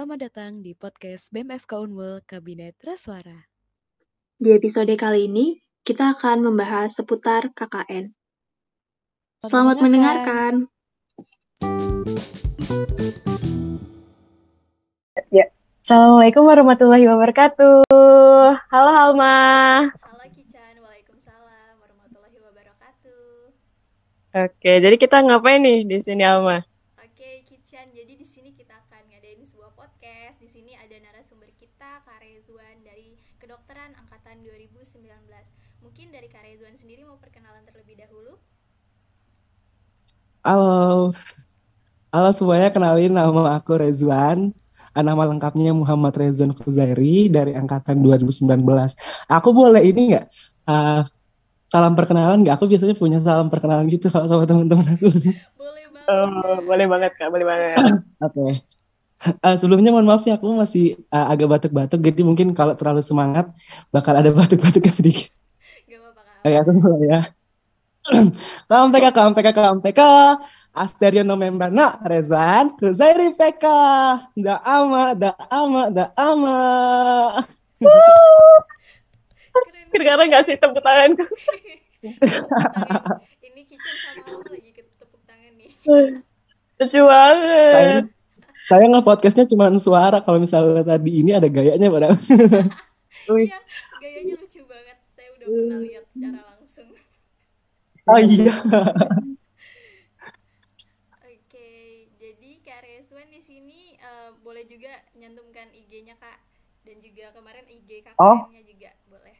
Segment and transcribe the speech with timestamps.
[0.00, 3.52] selamat datang di podcast BMFK Unmul Kabinet Raswara.
[4.40, 8.08] Di episode kali ini, kita akan membahas seputar KKN.
[9.44, 10.72] Selamat, mendengarkan.
[15.28, 15.52] Ya.
[15.84, 17.84] Assalamualaikum warahmatullahi wabarakatuh.
[18.56, 19.36] Halo Alma.
[20.00, 23.52] Halo Kican, Waalaikumsalam warahmatullahi wabarakatuh.
[24.48, 26.64] Oke, jadi kita ngapain nih di sini Alma?
[26.96, 30.40] Oke Kican, jadi di sini kita akan ngadain sebuah podcast.
[30.40, 35.04] Di sini ada narasumber kita Kak Rezwan dari Kedokteran Angkatan 2019.
[35.84, 38.40] Mungkin dari Kak Rezwan sendiri mau perkenalan terlebih dahulu?
[40.40, 41.12] Halo.
[42.08, 44.56] Halo semuanya, kenalin nama aku Rezwan.
[44.96, 48.48] Nama lengkapnya Muhammad Rezwan Fuzairi dari angkatan 2019.
[49.28, 50.26] Aku boleh ini nggak?
[50.64, 51.04] ah,
[51.68, 52.56] salam perkenalan nggak?
[52.56, 55.12] Aku biasanya punya salam perkenalan gitu kalau sama teman-teman aku.
[55.60, 56.08] Boleh banget.
[56.08, 57.76] Oh, boleh banget kak, boleh banget.
[58.24, 58.64] Oke.
[59.44, 63.52] Ah, sebelumnya mohon maaf ya, aku masih ah, agak batuk-batuk, jadi mungkin kalau terlalu semangat
[63.92, 65.28] bakal ada batuk-batuknya sedikit.
[65.84, 66.36] Gak apa-apa Kak.
[66.48, 67.20] Oke, aku mulai ya.
[68.70, 70.00] KMPK, KMPK, KMPK,
[70.72, 73.64] Asterio Nomembana, Rezan, Kuzairi PK,
[74.40, 76.58] da ama, da ama, da ama.
[79.50, 81.12] Keren Kedengaran nggak sih tepuk tangan.
[83.42, 85.70] Ini Kican sama lagi tepuk tangan nih.
[86.80, 87.74] Lucu banget.
[87.76, 87.98] Saya,
[88.70, 92.16] saya nge-podcastnya cuma suara, kalau misalnya tadi ini ada gayanya padahal.
[93.30, 93.58] Iya,
[94.00, 94.96] gayanya lucu banget.
[95.12, 96.40] Saya udah pernah lihat secara
[98.10, 98.50] Oh iya.
[101.22, 101.68] Oke,
[102.18, 106.38] jadi Kak Rezwan di sini eh, boleh juga nyantumkan IG-nya Kak
[106.82, 108.50] dan juga kemarin IG Oh.
[108.50, 109.36] KKN-nya juga boleh.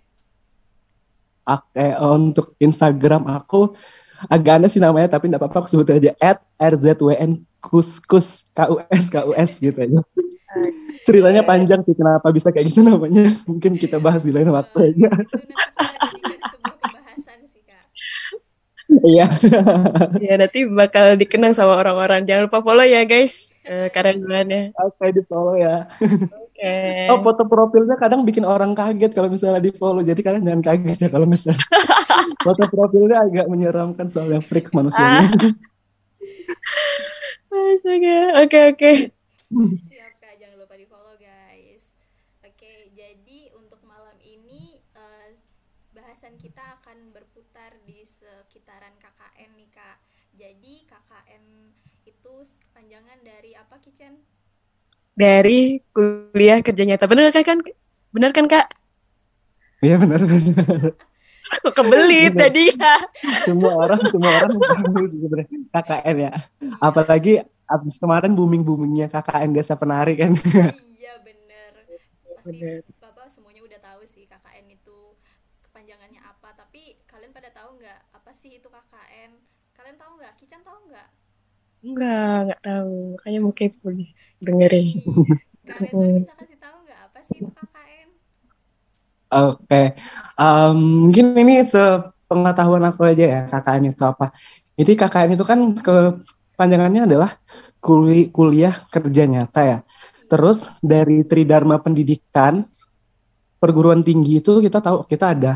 [1.51, 3.75] Oke, untuk Instagram aku
[4.31, 9.51] agak aneh sih namanya, tapi nggak apa-apa aku sebut aja at RZWN Kuskus KUS KUS
[9.59, 9.99] gitu aja.
[11.03, 13.35] Ceritanya panjang sih kenapa bisa kayak gitu namanya.
[13.51, 15.11] Mungkin kita bahas di lain waktu aja.
[15.11, 17.85] itu nanti kita jadikan sebuah pembahasan sih Kak.
[19.05, 19.27] Iya.
[20.27, 22.29] Ya nanti bakal dikenang sama orang-orang.
[22.29, 23.55] Jangan lupa follow ya guys.
[23.65, 24.63] Eh, Kak Rezwan ya.
[24.81, 25.89] Oke, di follow ya.
[26.01, 27.09] Oke.
[27.09, 30.05] Oh, foto profilnya kadang bikin orang kaget kalau misalnya di follow.
[30.05, 31.65] Jadi kalian jangan kaget ya kalau misalnya
[32.47, 35.33] foto profilnya agak menyeramkan soalnya freak manusianya.
[37.51, 38.45] Astaga.
[38.45, 38.93] Oke oke.
[39.51, 41.91] Siap Kak, jangan lupa di follow guys.
[42.45, 45.29] Oke, jadi untuk malam ini eh,
[45.97, 49.99] bahasan kita akan berputar di sekitaran KKN nih Kak.
[50.37, 51.45] Jadi KKN
[52.07, 52.35] itu
[52.69, 54.21] kepanjangan dari apa Kican?
[55.21, 57.05] Dari kuliah kerja nyata.
[57.05, 57.59] Bener kan kan?
[58.17, 58.67] Bener kan kak?
[59.85, 60.97] Iya benar benar.
[61.65, 62.47] Kok kebelit Bener.
[62.47, 62.95] tadi ya?
[63.45, 64.53] Semua orang semua orang
[65.13, 66.33] sebenarnya KKN ya.
[66.79, 67.33] Apalagi
[67.69, 70.33] abis kemarin booming boomingnya KKN desa penari kan.
[71.01, 72.81] Iya bener Pasti Bener.
[73.03, 74.99] Bapak semuanya udah tahu sih KKN itu
[75.65, 79.33] kepanjangannya apa Tapi kalian pada tahu nggak apa sih itu KKN?
[79.75, 80.33] Kalian tahu nggak?
[80.39, 81.09] Kican tahu nggak?
[81.81, 82.97] Enggak, enggak tahu.
[83.21, 84.11] Kayaknya mau kepo nih.
[84.45, 84.89] Dengerin.
[85.81, 88.09] Rezwan bisa kasih tahu nggak apa sih itu KKN?
[89.31, 89.83] Oke,
[90.35, 94.35] Em, mungkin ini sepengetahuan aku aja ya KKN itu apa.
[94.75, 97.31] Jadi KKN itu kan kepanjangannya adalah
[97.79, 99.79] kuli- kuliah kerja nyata ya.
[100.27, 102.67] Terus dari Tridharma Pendidikan
[103.63, 105.53] perguruan tinggi itu kita tahu kita ada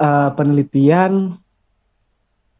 [0.00, 1.36] eh, penelitian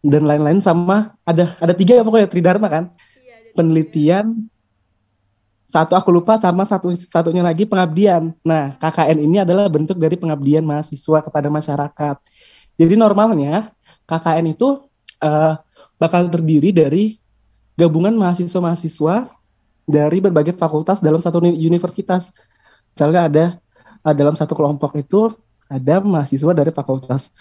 [0.02, 2.84] dan lain-lain sama ada ada tiga pokoknya Tridharma kan.
[3.22, 3.54] Iya.
[3.54, 4.50] Penelitian
[5.72, 8.36] satu aku lupa sama satu satunya lagi pengabdian.
[8.44, 12.16] Nah, KKN ini adalah bentuk dari pengabdian mahasiswa kepada masyarakat.
[12.76, 13.72] Jadi normalnya
[14.04, 14.84] KKN itu
[15.24, 15.56] eh,
[15.96, 17.16] bakal terdiri dari
[17.72, 19.32] gabungan mahasiswa-mahasiswa
[19.88, 22.36] dari berbagai fakultas dalam satu uni- universitas.
[22.92, 23.44] Misalnya ada
[24.04, 25.32] eh, dalam satu kelompok itu
[25.72, 27.32] ada mahasiswa dari fakultas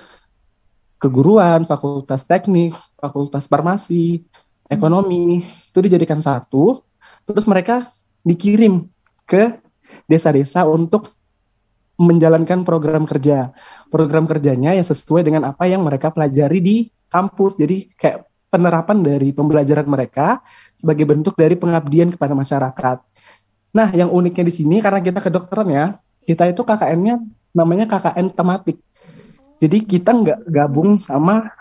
[1.01, 4.21] keguruan, fakultas teknik, fakultas farmasi,
[4.69, 6.85] ekonomi, itu dijadikan satu,
[7.25, 7.89] terus mereka
[8.21, 8.85] dikirim
[9.25, 9.57] ke
[10.05, 11.09] desa-desa untuk
[11.97, 13.49] menjalankan program kerja.
[13.89, 16.75] Program kerjanya yang sesuai dengan apa yang mereka pelajari di
[17.09, 17.57] kampus.
[17.57, 20.41] Jadi kayak penerapan dari pembelajaran mereka
[20.77, 22.97] sebagai bentuk dari pengabdian kepada masyarakat.
[23.71, 25.85] Nah, yang uniknya di sini karena kita kedokteran ya,
[26.27, 27.21] kita itu KKN-nya
[27.55, 28.77] namanya KKN tematik.
[29.61, 31.53] Jadi kita nggak gabung sama,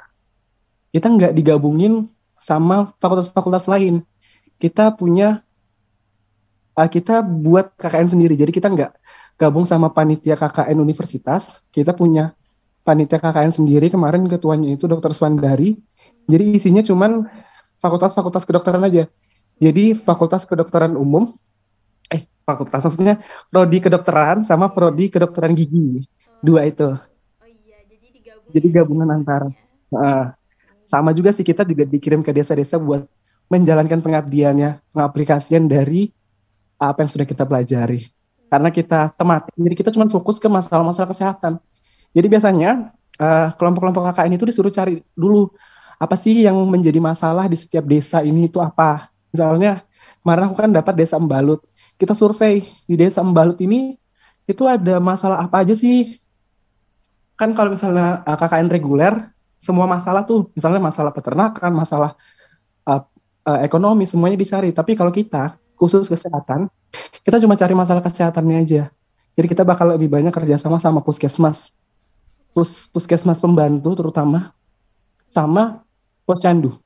[0.89, 2.09] kita nggak digabungin
[2.41, 4.01] sama fakultas-fakultas lain.
[4.57, 5.45] Kita punya
[6.81, 8.35] uh, kita buat KKN sendiri.
[8.41, 8.93] Jadi kita nggak
[9.37, 11.61] gabung sama panitia KKN universitas.
[11.69, 12.33] Kita punya
[12.81, 13.93] panitia KKN sendiri.
[13.93, 15.13] Kemarin ketuanya itu Dr.
[15.13, 15.77] Swandari.
[16.25, 17.29] Jadi isinya cuman
[17.77, 19.05] fakultas-fakultas kedokteran aja.
[19.61, 21.37] Jadi fakultas kedokteran umum,
[22.09, 23.21] eh fakultas maksudnya
[23.53, 26.09] prodi kedokteran sama prodi kedokteran gigi.
[26.41, 26.97] Dua itu.
[28.51, 29.49] Jadi gabungan antara.
[29.91, 30.27] Heeh.
[30.87, 33.07] sama juga sih kita juga dikirim ke desa-desa buat
[33.47, 36.11] menjalankan pengabdiannya, pengaplikasian dari
[36.79, 38.11] apa yang sudah kita pelajari.
[38.51, 41.63] Karena kita tematik, jadi kita cuma fokus ke masalah-masalah kesehatan.
[42.11, 45.51] Jadi biasanya eh, kelompok-kelompok KKN itu disuruh cari dulu
[46.01, 49.13] apa sih yang menjadi masalah di setiap desa ini itu apa.
[49.31, 49.85] Misalnya
[50.23, 51.63] kemarin aku kan dapat desa Embalut.
[51.95, 53.95] Kita survei di desa Embalut ini
[54.49, 56.19] itu ada masalah apa aja sih?
[57.41, 62.17] Kan kalau misalnya eh, KKN reguler semua masalah tuh, misalnya masalah peternakan, masalah
[62.89, 63.05] uh,
[63.45, 64.73] uh, ekonomi, semuanya dicari.
[64.73, 66.73] Tapi kalau kita, khusus kesehatan,
[67.21, 68.89] kita cuma cari masalah kesehatannya aja.
[69.37, 71.77] Jadi kita bakal lebih banyak kerjasama sama puskesmas.
[72.57, 74.57] Pus, puskesmas pembantu terutama,
[75.29, 75.85] sama
[76.25, 76.81] posyandu.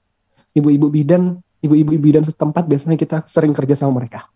[0.50, 4.26] Ibu-ibu bidan, ibu-ibu bidan setempat biasanya kita sering kerja sama mereka.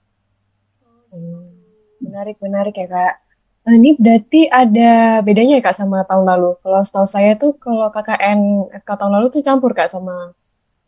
[1.10, 2.06] Gitu.
[2.06, 3.27] Menarik, menarik ya kak.
[3.66, 6.56] Nah, ini berarti ada bedanya ya kak sama tahun lalu.
[6.64, 10.32] Kalau setahu saya tuh kalau KKN FK tahun lalu tuh campur kak sama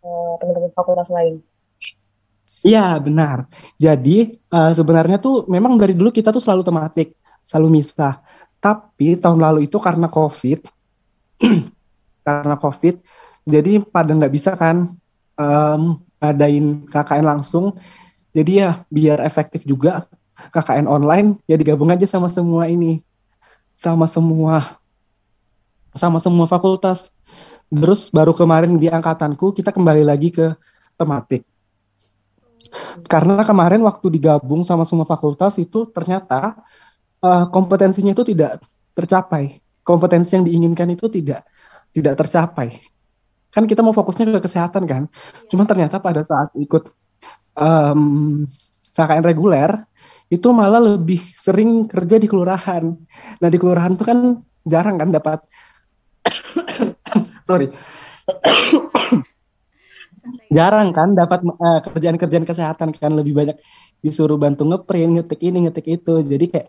[0.00, 1.44] eh, teman-teman fakultas lain.
[2.66, 3.46] Iya, benar.
[3.76, 7.14] Jadi eh, sebenarnya tuh memang dari dulu kita tuh selalu tematik,
[7.44, 8.24] selalu misah.
[8.60, 10.60] Tapi tahun lalu itu karena COVID,
[12.26, 12.94] karena COVID,
[13.48, 14.92] jadi pada nggak bisa kan
[15.40, 15.82] em,
[16.20, 17.76] ngadain KKN langsung.
[18.30, 20.06] Jadi ya biar efektif juga
[20.48, 23.04] KKN online, ya digabung aja sama semua ini,
[23.76, 24.64] sama semua,
[25.92, 27.12] sama semua fakultas.
[27.70, 30.56] Terus baru kemarin di angkatanku kita kembali lagi ke
[30.98, 31.46] tematik.
[33.06, 36.58] Karena kemarin waktu digabung sama semua fakultas itu ternyata
[37.22, 38.62] eh, kompetensinya itu tidak
[38.94, 39.58] tercapai.
[39.80, 41.46] Kompetensi yang diinginkan itu tidak
[41.90, 42.78] tidak tercapai.
[43.50, 45.02] Kan kita mau fokusnya ke kesehatan kan.
[45.50, 46.86] Cuman ternyata pada saat ikut
[47.58, 48.46] em,
[48.94, 49.70] KKN reguler
[50.30, 52.86] itu malah lebih sering kerja di kelurahan.
[53.42, 55.40] Nah di kelurahan itu kan jarang kan dapat
[57.48, 57.72] sorry
[60.56, 63.56] jarang kan dapat eh, kerjaan-kerjaan kesehatan kan lebih banyak
[64.04, 66.68] disuruh bantu ngeprint ngetik ini ngetik itu jadi kayak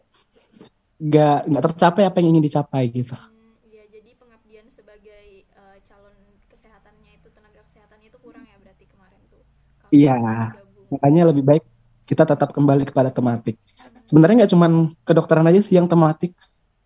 [1.02, 6.16] nggak nggak tercapai apa yang ingin dicapai gitu Hmm, iya, jadi pengabdian sebagai eh, calon
[6.48, 9.44] kesehatannya itu tenaga kesehatannya itu kurang ya berarti kemarin tuh.
[9.92, 10.16] Iya.
[10.92, 11.64] makanya lebih baik
[12.12, 13.56] kita tetap kembali kepada tematik
[14.04, 14.72] sebenarnya nggak cuman
[15.08, 16.36] kedokteran aja sih yang tematik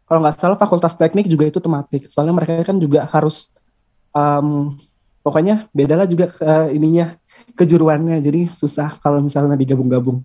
[0.05, 3.49] kalau nggak salah fakultas teknik juga itu tematik soalnya mereka kan juga harus
[4.13, 4.69] em,
[5.25, 7.17] pokoknya beda lah juga ke ininya
[7.57, 10.21] kejuruannya jadi susah kalau misalnya digabung-gabung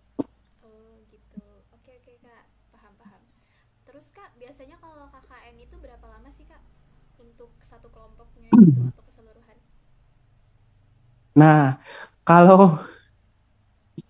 [0.60, 1.40] Oh gitu.
[1.72, 2.44] Oke oke kak,
[2.76, 3.22] paham paham.
[3.88, 6.60] Terus kak, biasanya kalau KKN itu berapa lama sih kak
[7.16, 9.56] untuk satu kelompoknya gitu atau keseluruhan?
[11.32, 11.80] Nah,
[12.20, 12.76] kalau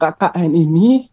[0.00, 1.12] KKN ini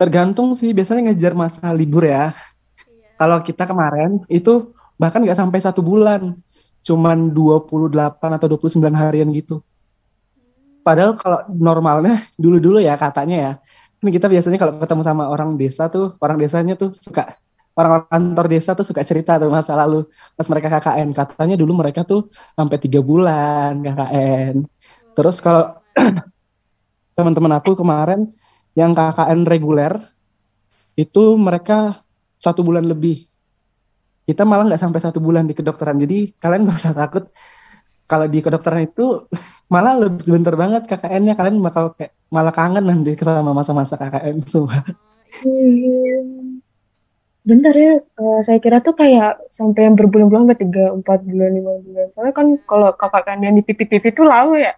[0.00, 2.32] tergantung sih biasanya ngejar masa libur ya.
[2.32, 3.20] Iya.
[3.20, 6.32] Kalau kita kemarin itu bahkan nggak sampai satu bulan,
[6.80, 9.60] cuman 28 atau 29 harian gitu.
[9.60, 13.52] Hmm, Padahal kalau normalnya dulu-dulu ya katanya ya,
[14.00, 17.36] kan kita biasanya kalau ketemu sama orang desa tuh, orang desanya tuh suka
[17.78, 20.02] orang kantor desa tuh suka cerita tuh masa lalu
[20.34, 22.26] pas mereka KKN katanya dulu mereka tuh
[22.58, 24.66] sampai tiga bulan KKN.
[25.14, 25.78] Terus kalau
[27.18, 28.30] teman-teman aku kemarin
[28.78, 29.98] yang KKN reguler
[30.94, 32.06] itu mereka
[32.38, 33.26] satu bulan lebih.
[34.22, 35.98] Kita malah nggak sampai satu bulan di kedokteran.
[35.98, 37.26] Jadi kalian nggak usah takut
[38.06, 39.26] kalau di kedokteran itu
[39.74, 41.34] malah lebih sebentar banget KKN-nya.
[41.34, 44.78] Kalian bakal kayak malah kangen nanti sama masa-masa KKN semua.
[47.42, 51.72] Bentar ya, eh, saya kira tuh kayak sampai yang berbulan-bulan, sampai tiga, empat bulan, lima
[51.82, 52.06] bulan.
[52.14, 54.76] Soalnya kan kalau kakak yang di TV-TV tuh lama ya.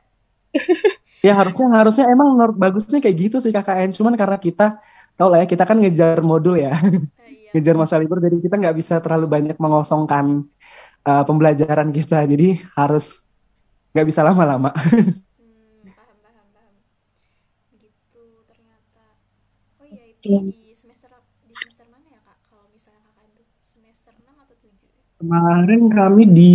[1.21, 3.91] Ya harusnya harusnya emang nur- bagusnya kayak gitu sih KKN.
[3.93, 4.81] Cuman karena kita
[5.19, 6.73] tau lah ya kita kan ngejar modul ya,
[7.29, 7.51] iya.
[7.53, 8.19] ngejar masa libur.
[8.25, 10.49] Jadi kita nggak bisa terlalu banyak mengosongkan
[11.05, 12.25] uh, pembelajaran kita.
[12.25, 13.25] Jadi harus
[13.93, 14.73] nggak bisa lama-lama.
[15.41, 16.75] Hmm, paham paham paham.
[17.75, 19.05] Gitu ternyata.
[19.81, 20.41] Oh iya itu Iya.
[20.45, 21.11] di semester
[21.49, 22.39] di semester mana ya kak?
[22.49, 23.11] Kalau misalnya
[23.65, 24.89] semester 6 atau 7?
[25.21, 26.51] Kemarin kami di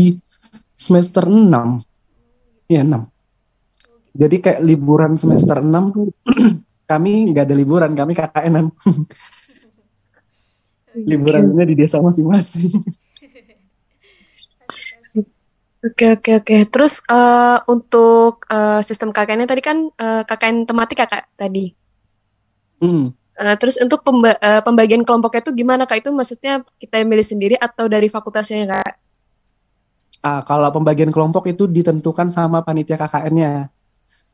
[0.75, 1.81] semester 6.
[1.81, 1.83] Oh,
[2.65, 2.73] gitu.
[2.73, 3.03] Ya 6.
[4.15, 6.07] Jadi kayak liburan semester 6 tuh
[6.91, 8.71] kami nggak ada liburan, kami KKN-an.
[8.71, 9.15] Gitu.
[11.11, 12.71] Liburannya di desa masing-masing.
[15.85, 16.57] Oke, oke, oke.
[16.71, 21.75] Terus eh, untuk eh, sistem KKN-nya tadi kan eh, KKN tematik ya, Kak, tadi.
[22.79, 23.11] Hmm.
[23.35, 26.01] Eh, terus untuk pemba- eh, pembagian kelompoknya itu gimana, Kak?
[26.01, 28.93] Itu maksudnya kita yang milih sendiri atau dari fakultasnya, ya, Kak?
[30.25, 33.74] Ah, kalau pembagian kelompok itu ditentukan sama panitia KKN-nya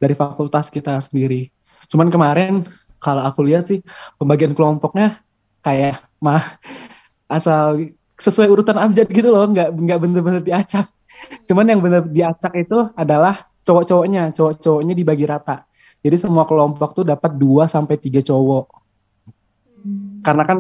[0.02, 1.54] dari fakultas kita sendiri.
[1.86, 2.66] Cuman kemarin
[2.98, 3.86] kalau aku lihat sih
[4.18, 5.22] pembagian kelompoknya
[5.62, 6.42] kayak mah
[7.38, 7.78] asal
[8.18, 10.90] sesuai urutan abjad gitu loh, nggak nggak bener-bener diacak.
[11.46, 15.66] Cuman yang bener diacak itu adalah cowok-cowoknya, cowok-cowoknya dibagi rata.
[16.02, 18.66] Jadi semua kelompok tuh dapat 2 sampai 3 cowok.
[20.26, 20.58] Karena kan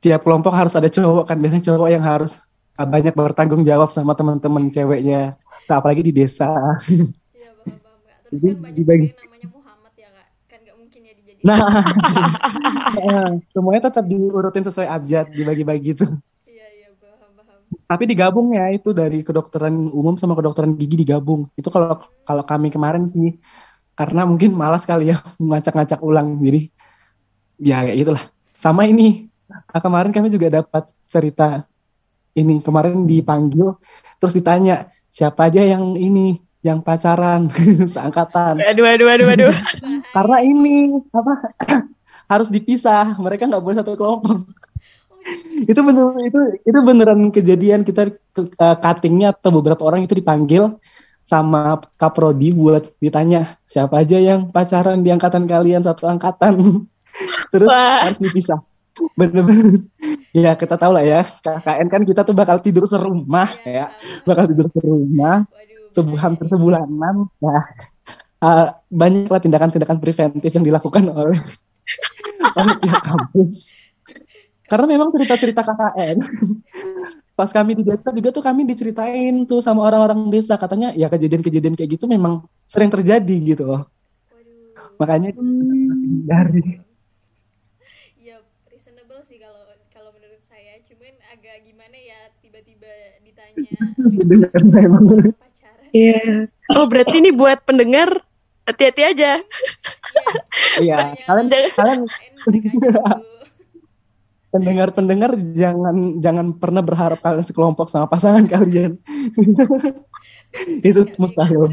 [0.00, 2.44] tiap kelompok harus ada cowok kan, biasanya cowok yang harus
[2.76, 5.40] banyak bertanggung jawab sama teman-teman ceweknya.
[5.68, 6.52] Nah, apalagi di desa.
[6.88, 7.84] Iya.
[8.38, 10.26] Terus kan banyak dibagi- juga yang namanya Muhammad ya kak.
[10.46, 11.44] Kan nggak mungkin ya dijadiin.
[11.46, 11.58] Nah,
[12.96, 16.04] Nah, semuanya tetap diurutin sesuai abjad, dibagi-bagi gitu.
[16.46, 17.58] Iya iya paham paham.
[17.86, 21.46] Tapi digabung ya itu dari kedokteran umum sama kedokteran gigi digabung.
[21.54, 23.36] Itu kalau kalau kami kemarin sih
[23.96, 26.36] karena mungkin malas kali ya ngacak-ngacak ulang.
[26.40, 26.68] Jadi
[27.60, 28.24] ya kayak itulah.
[28.56, 29.28] Sama ini
[29.68, 31.68] ah, kemarin kami juga dapat cerita
[32.36, 33.76] ini kemarin dipanggil
[34.20, 36.36] terus ditanya siapa aja yang ini
[36.66, 37.46] yang pacaran
[37.94, 38.58] seangkatan.
[38.58, 39.54] Aduh, aduh, aduh, aduh.
[40.16, 41.34] karena ini apa
[42.32, 43.14] harus dipisah.
[43.22, 44.42] Mereka nggak boleh satu kelompok.
[45.66, 47.82] Itu bener itu itu beneran kejadian.
[47.82, 50.78] Kita ke- uh, cuttingnya atau beberapa orang itu dipanggil
[51.26, 56.86] sama kaprodi buat ditanya siapa aja yang pacaran di angkatan kalian satu angkatan?
[57.50, 58.06] Terus Wah.
[58.06, 58.62] harus dipisah.
[59.18, 59.90] Bener-bener
[60.30, 63.90] ya kita tahu lah ya KKN kan kita tuh bakal tidur serumah ya.
[63.90, 65.42] Paham, bakal tidur serumah.
[65.50, 65.75] Waduh.
[65.96, 66.52] Sebulan bahaya hampir nih.
[66.52, 67.58] sebulanan ya
[68.44, 71.40] uh, banyaklah tindakan-tindakan preventif yang dilakukan oleh
[72.56, 73.72] panitia kampus
[74.66, 76.16] karena memang cerita-cerita KKN
[77.38, 81.76] pas kami di desa juga tuh kami diceritain tuh sama orang-orang desa katanya ya kejadian-kejadian
[81.76, 83.88] kayak gitu memang sering terjadi gitu loh
[84.96, 86.80] makanya hindari
[88.16, 89.62] Ya reasonable sih kalau
[89.92, 90.80] kalau menurut saya.
[90.82, 92.90] Cuman agak gimana ya tiba-tiba
[93.22, 93.70] ditanya
[94.80, 95.04] memang.
[95.96, 96.52] Iya.
[96.76, 98.20] Oh, berarti ini buat pendengar
[98.66, 99.40] hati-hati aja.
[100.82, 102.00] iya Misalnya kalian kalian
[104.50, 109.00] pendengar-pendengar jangan jangan pernah berharap kalian sekelompok sama pasangan kalian.
[110.84, 111.68] Itu mustahil.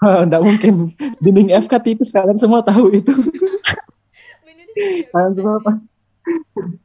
[0.00, 0.74] Enggak mungkin.
[1.20, 3.12] Dinding FK tipis kalian semua tahu itu.
[5.12, 5.72] Kalian semua apa?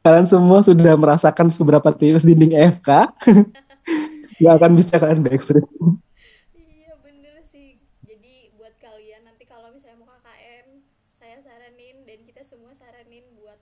[0.06, 3.10] Kalian semua sudah merasakan seberapa tipis dinding FK
[4.42, 5.62] nggak akan bisa kalian backstreet
[6.58, 7.78] Iya bener sih.
[8.02, 10.82] Jadi buat kalian nanti kalau misalnya mau KKN,
[11.14, 13.58] saya saranin dan kita semua saranin buat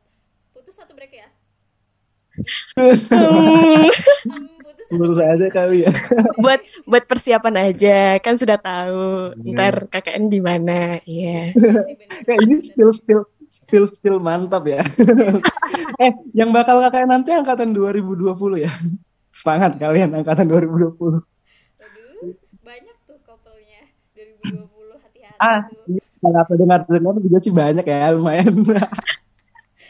[0.57, 1.29] putus satu break ya.
[2.81, 3.85] Hmm,
[4.65, 5.21] putus satu menurut break.
[5.21, 5.93] saya aja kali ya
[6.41, 9.37] buat buat persiapan aja, kan sudah tahu.
[9.37, 9.53] Iya.
[9.53, 10.97] Ntar KKN di mana.
[11.05, 12.25] Sih, bener.
[12.25, 14.79] kayak ini skill skill skill skill mantap ya
[16.07, 18.31] eh yang bakal kakak nanti angkatan 2020
[18.63, 18.71] ya
[19.41, 21.25] semangat kalian angkatan 2020 Waduh,
[22.61, 24.69] banyak tuh couple-nya 2020
[25.01, 25.97] hati-hati ah tuh.
[26.21, 28.53] kalau aku dengar dengar juga sih banyak ya lumayan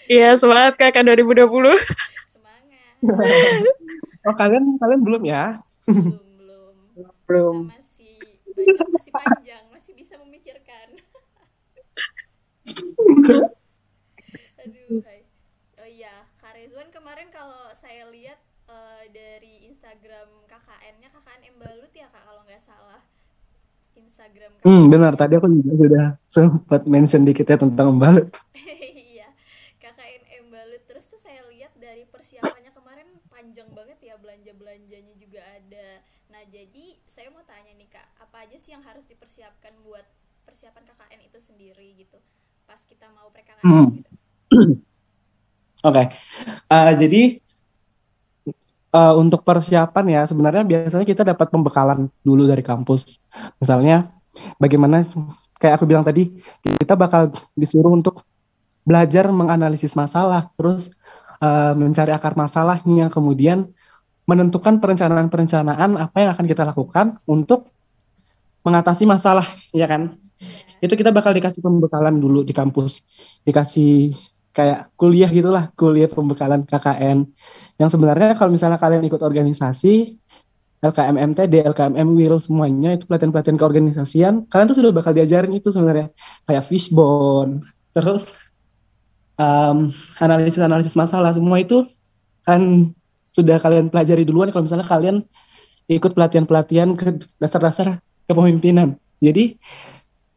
[0.06, 1.46] Iya, semangat KKN 2020.
[2.26, 2.94] Semangat.
[4.20, 5.54] oh kalian kalian belum ya
[5.86, 6.74] Belum, belum.
[7.26, 8.18] belum Kita masih
[8.50, 10.86] banyak, masih panjang, masih bisa memikirkan.
[14.60, 15.20] Aduh, hai.
[15.78, 21.08] Oh iya, Kak Rezwan kemarin kalau saya lihat eh, dari Instagram KKN-nya
[21.70, 23.00] KKN Embalut ya Kak kalau nggak salah.
[23.94, 25.12] Instagram Hmm, benar.
[25.14, 28.26] Tadi aku juga sudah sempat mention dikit ya tentang membalut.
[28.90, 29.30] Iya,
[29.78, 30.82] KKN Embalut.
[30.90, 36.02] Terus tuh saya lihat dari persiapannya kemarin panjang banget ya belanja-belanjanya juga ada.
[36.26, 40.06] Nah, jadi saya mau tanya nih Kak, apa aja sih yang harus dipersiapkan buat
[40.42, 42.18] persiapan KKN itu sendiri gitu?
[42.66, 43.86] Pas kita mau pre-KKN Hmm.
[43.94, 44.10] gitu.
[45.86, 46.02] Oke.
[46.66, 47.22] Eh, jadi
[48.94, 53.18] eh, untuk persiapan ya sebenarnya biasanya kita dapat pembekalan dulu dari kampus.
[53.62, 54.10] Misalnya
[54.58, 55.02] bagaimana
[55.60, 56.32] kayak aku bilang tadi,
[56.64, 58.24] kita bakal disuruh untuk
[58.82, 60.90] belajar menganalisis masalah, terus
[61.42, 63.70] eh, mencari akar masalahnya, kemudian
[64.24, 67.66] menentukan perencanaan-perencanaan apa yang akan kita lakukan untuk
[68.62, 69.44] mengatasi masalah,
[69.74, 70.14] ya kan?
[70.80, 73.04] Itu kita bakal dikasih pembekalan dulu di kampus,
[73.44, 74.16] dikasih
[74.50, 77.26] kayak kuliah gitulah, kuliah pembekalan KKN.
[77.80, 80.20] Yang sebenarnya kalau misalnya kalian ikut organisasi,
[80.84, 86.12] LKM MTD, LKM WIL, semuanya itu pelatihan-pelatihan keorganisasian, kalian tuh sudah bakal diajarin itu sebenarnya.
[86.44, 87.64] Kayak fishbone,
[87.96, 88.36] terus
[89.40, 89.88] um,
[90.20, 91.88] analisis-analisis masalah, semua itu
[92.44, 92.60] kan
[93.32, 95.24] sudah kalian pelajari duluan kalau misalnya kalian
[95.88, 99.00] ikut pelatihan-pelatihan ke dasar-dasar kepemimpinan.
[99.20, 99.56] Jadi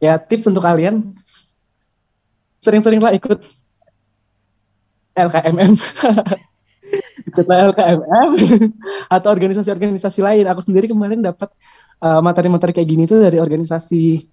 [0.00, 1.12] ya tips untuk kalian
[2.60, 3.40] sering-seringlah ikut
[5.14, 5.72] LKMM
[7.24, 8.30] ikutlah LKMM
[9.08, 10.44] atau organisasi-organisasi lain.
[10.50, 11.50] Aku sendiri kemarin dapat
[12.04, 14.24] uh, materi-materi kayak gini tuh dari organisasi.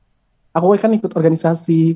[0.52, 1.96] Aku kan ikut organisasi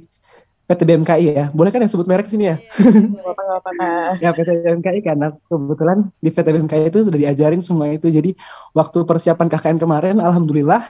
[0.65, 1.45] PT BMKI ya.
[1.53, 2.57] Boleh kan yang sebut merek sini ya?
[2.57, 4.17] Iya, Kak?
[4.17, 8.09] Ya PT BMKI karena kebetulan di PT BMKI itu sudah diajarin semua itu.
[8.09, 8.33] Jadi
[8.73, 10.89] waktu persiapan KKN kemarin, alhamdulillah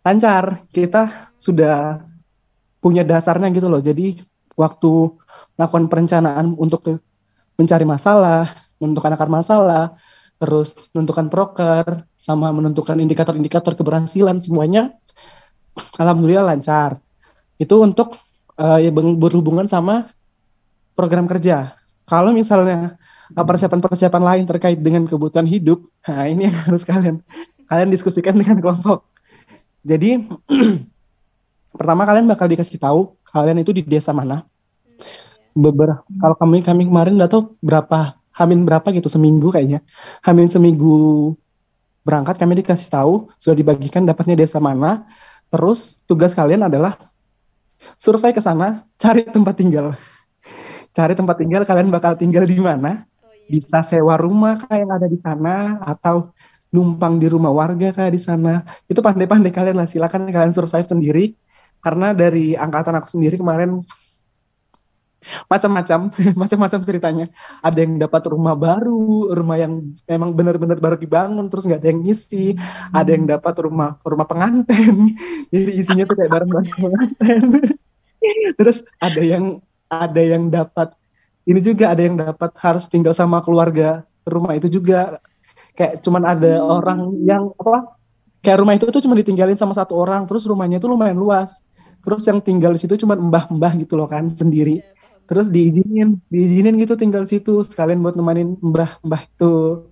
[0.00, 0.64] lancar.
[0.72, 2.00] Kita sudah
[2.80, 3.84] punya dasarnya gitu loh.
[3.84, 4.16] Jadi
[4.56, 4.90] waktu
[5.60, 6.80] melakukan perencanaan untuk
[7.60, 8.48] mencari masalah,
[8.80, 9.94] menentukan akar masalah,
[10.40, 14.96] terus menentukan proker, sama menentukan indikator-indikator keberhasilan semuanya,
[16.00, 16.98] alhamdulillah lancar.
[17.60, 18.16] Itu untuk
[18.56, 20.10] eh, yang berhubungan sama
[21.00, 21.80] program kerja.
[22.04, 23.00] Kalau misalnya
[23.32, 27.24] uh, persiapan-persiapan lain terkait dengan kebutuhan hidup, nah ini yang harus kalian
[27.70, 29.08] kalian diskusikan dengan kelompok.
[29.80, 30.20] Jadi
[31.78, 34.44] pertama kalian bakal dikasih tahu kalian itu di desa mana.
[34.44, 34.44] Hmm,
[35.00, 35.56] iya.
[35.56, 39.84] Beberapa kalau kami kami kemarin udah tahu berapa hamin berapa gitu seminggu kayaknya.
[40.24, 41.36] Hamin seminggu
[42.00, 45.04] berangkat kami dikasih tahu sudah dibagikan dapatnya desa mana.
[45.52, 46.96] Terus tugas kalian adalah
[48.00, 49.92] survei ke sana, cari tempat tinggal.
[50.96, 53.06] Cari tempat tinggal kalian bakal tinggal di mana?
[53.22, 53.46] Oh iya.
[53.46, 56.34] bisa sewa rumah kayak yang ada di sana atau
[56.74, 61.34] numpang di rumah warga kayak di sana itu pandai-pandai kalian lah silakan kalian survive sendiri
[61.82, 63.78] karena dari angkatan aku sendiri kemarin
[65.46, 66.08] macam-macam
[66.40, 67.26] macam-macam ceritanya.
[67.60, 72.00] Ada yang dapat rumah baru rumah yang memang benar-benar baru dibangun terus nggak ada yang
[72.00, 72.56] ngisi.
[72.90, 75.14] Ada yang dapat rumah rumah pengantin.
[75.52, 77.44] Jadi isinya tuh kayak barang-barang pengantin.
[78.60, 80.92] Terus ada yang ada yang dapat
[81.48, 85.20] ini juga ada yang dapat harus tinggal sama keluarga rumah itu juga.
[85.72, 87.96] Kayak cuman ada orang yang apa
[88.44, 91.64] kayak rumah itu tuh cuma ditinggalin sama satu orang terus rumahnya itu lumayan luas.
[92.00, 94.80] Terus yang tinggal di situ cuma mbah-mbah gitu loh kan sendiri.
[94.80, 94.99] Iya.
[95.30, 99.86] Terus diizinin diizinin gitu tinggal situ sekalian buat nemenin mbah-mbah itu.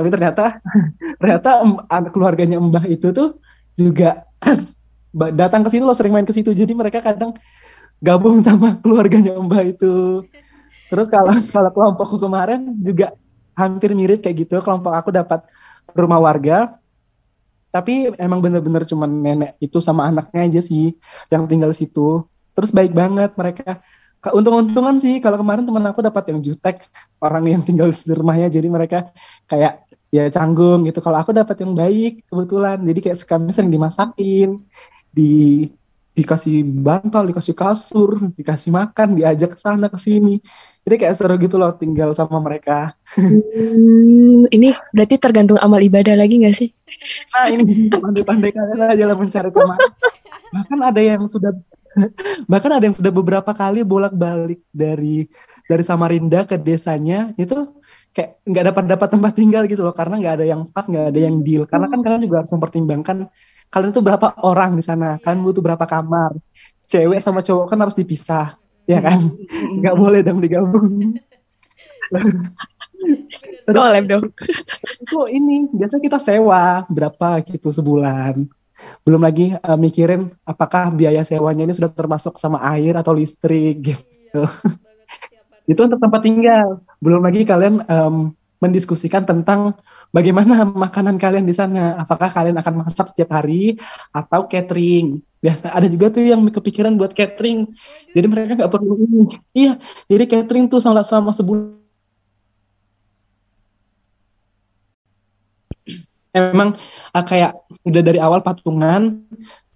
[0.00, 0.64] Tapi ternyata
[1.20, 1.50] ternyata
[1.92, 3.36] anak keluarganya mbah itu tuh
[3.76, 4.24] juga
[5.40, 6.56] datang ke situ loh sering main ke situ.
[6.56, 7.36] Jadi mereka kadang
[8.00, 10.24] gabung sama keluarganya mbah itu.
[10.88, 13.12] Terus kalau kalau kelompokku kemarin juga
[13.52, 14.56] hampir mirip kayak gitu.
[14.64, 15.44] Kelompok aku dapat
[15.92, 16.80] rumah warga.
[17.68, 20.96] Tapi emang bener-bener cuman nenek itu sama anaknya aja sih
[21.28, 22.24] yang tinggal situ.
[22.56, 23.76] Terus baik banget mereka.
[23.76, 23.80] Ka-
[24.34, 26.82] untung-untungan sih kalau kemarin teman aku dapat yang jutek
[27.22, 29.14] orang yang tinggal di rumahnya jadi mereka
[29.46, 30.98] kayak ya canggung gitu.
[31.04, 32.80] Kalau aku dapat yang baik kebetulan.
[32.80, 34.58] Jadi kayak kami sering dimasakin
[35.12, 35.66] di
[36.18, 40.42] dikasih bantal dikasih kasur dikasih makan diajak ke sana ke sini.
[40.82, 42.98] Jadi kayak seru gitu loh tinggal sama mereka.
[43.14, 46.70] Hmm, ini berarti tergantung amal ibadah lagi nggak sih?
[47.36, 49.78] nah ini pandai-pandai kalian aja lah mencari teman.
[50.48, 51.52] Bahkan ada yang sudah
[52.50, 55.26] bahkan ada yang sudah beberapa kali bolak-balik dari
[55.66, 57.78] dari Samarinda ke desanya itu
[58.12, 61.20] kayak nggak dapat dapat tempat tinggal gitu loh karena nggak ada yang pas nggak ada
[61.20, 61.62] yang deal.
[61.68, 63.16] Karena kan kalian juga harus mempertimbangkan
[63.68, 66.34] kalian itu berapa orang di sana kalian butuh berapa kamar.
[66.88, 68.56] Cewek sama cowok kan harus dipisah
[68.88, 69.20] ya kan?
[69.78, 71.20] Nggak boleh dong digabung.
[72.08, 72.34] Terus,
[73.68, 74.24] Collab dong.
[74.98, 78.48] itu ini biasa kita sewa berapa gitu sebulan
[79.02, 84.18] belum lagi eh, mikirin apakah biaya sewanya ini sudah termasuk sama air atau listrik gitu
[84.34, 84.44] Iya,
[84.84, 85.58] banget persiapan.
[85.72, 86.68] itu untuk tempat tinggal.
[87.00, 88.16] Belum lagi kalian em,
[88.58, 89.78] mendiskusikan tentang
[90.10, 91.96] bagaimana makanan kalian di sana.
[91.98, 93.78] Apakah kalian akan masak setiap hari
[94.12, 95.22] atau catering?
[95.38, 97.70] Biasa ada juga tuh yang kepikiran buat catering.
[98.12, 99.22] Jadi mereka nggak perlu ini.
[99.54, 99.78] Iya,
[100.10, 101.87] jadi catering tuh selama selama sebulan.
[106.32, 106.76] Emang
[107.16, 107.56] ah, kayak
[107.88, 109.24] udah dari awal patungan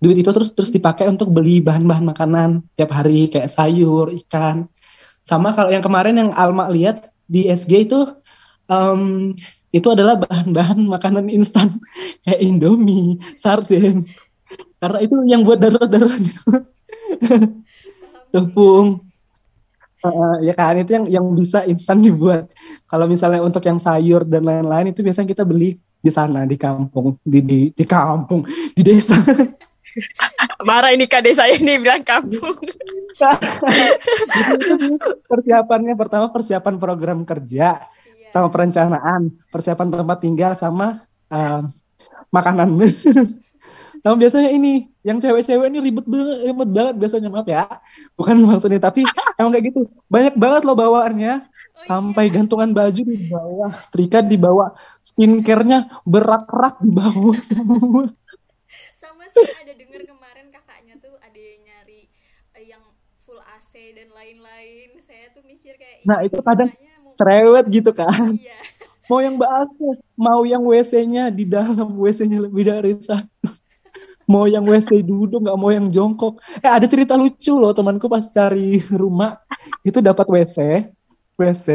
[0.03, 4.69] duit itu terus terus dipakai untuk beli bahan-bahan makanan tiap hari kayak sayur, ikan.
[5.25, 7.99] Sama kalau yang kemarin yang Alma lihat di SG itu
[8.69, 9.33] em,
[9.73, 11.73] itu adalah bahan-bahan makanan instan
[12.27, 14.05] kayak Indomie, sarden.
[14.77, 16.43] Karena itu yang buat darurat-darurat gitu.
[18.35, 19.07] Tepung.
[20.03, 22.51] Eh, ya kan itu yang yang bisa instan dibuat.
[22.91, 27.17] Kalau misalnya untuk yang sayur dan lain-lain itu biasanya kita beli di sana di kampung,
[27.23, 28.43] di di di kampung,
[28.75, 29.15] di desa.
[30.69, 32.59] Marah ini kak desa ini bilang kampung.
[35.31, 37.87] Persiapannya pertama persiapan program kerja
[38.33, 38.33] Iya.
[38.33, 41.61] sama perencanaan, persiapan tempat tinggal sama eh,
[42.33, 42.73] makanan.
[44.03, 47.71] Sama biasanya ini yang cewek-cewek ini ribet banget, ribet banget biasanya maaf ya.
[48.19, 49.07] Bukan maksudnya tapi
[49.39, 49.87] emang kayak gitu.
[50.11, 51.39] Banyak banget loh bawaannya.
[51.83, 52.39] Oh Sampai iya.
[52.39, 54.71] gantungan baju di bawah, setrika di bawah,
[55.03, 58.07] skincare-nya berak-rak di bawah semua.
[58.95, 62.07] sama sih ada dengar kemarin kakaknya tuh ada yang nyari
[62.55, 62.83] eh, yang
[63.21, 66.71] full AC dan lain-lain saya tuh mikir kayak Nah, "Ih, itu kadang
[67.03, 68.33] mau Cerewet gitu kan.
[68.35, 68.59] iya
[69.11, 73.29] Mau yang bahasa, mau yang WC-nya di dalam, WC-nya lebih dari satu.
[74.25, 78.23] mau yang WC duduk nggak mau yang jongkok eh ada cerita lucu loh temanku pas
[78.25, 79.37] cari rumah
[79.83, 80.57] itu dapat WC
[81.35, 81.67] WC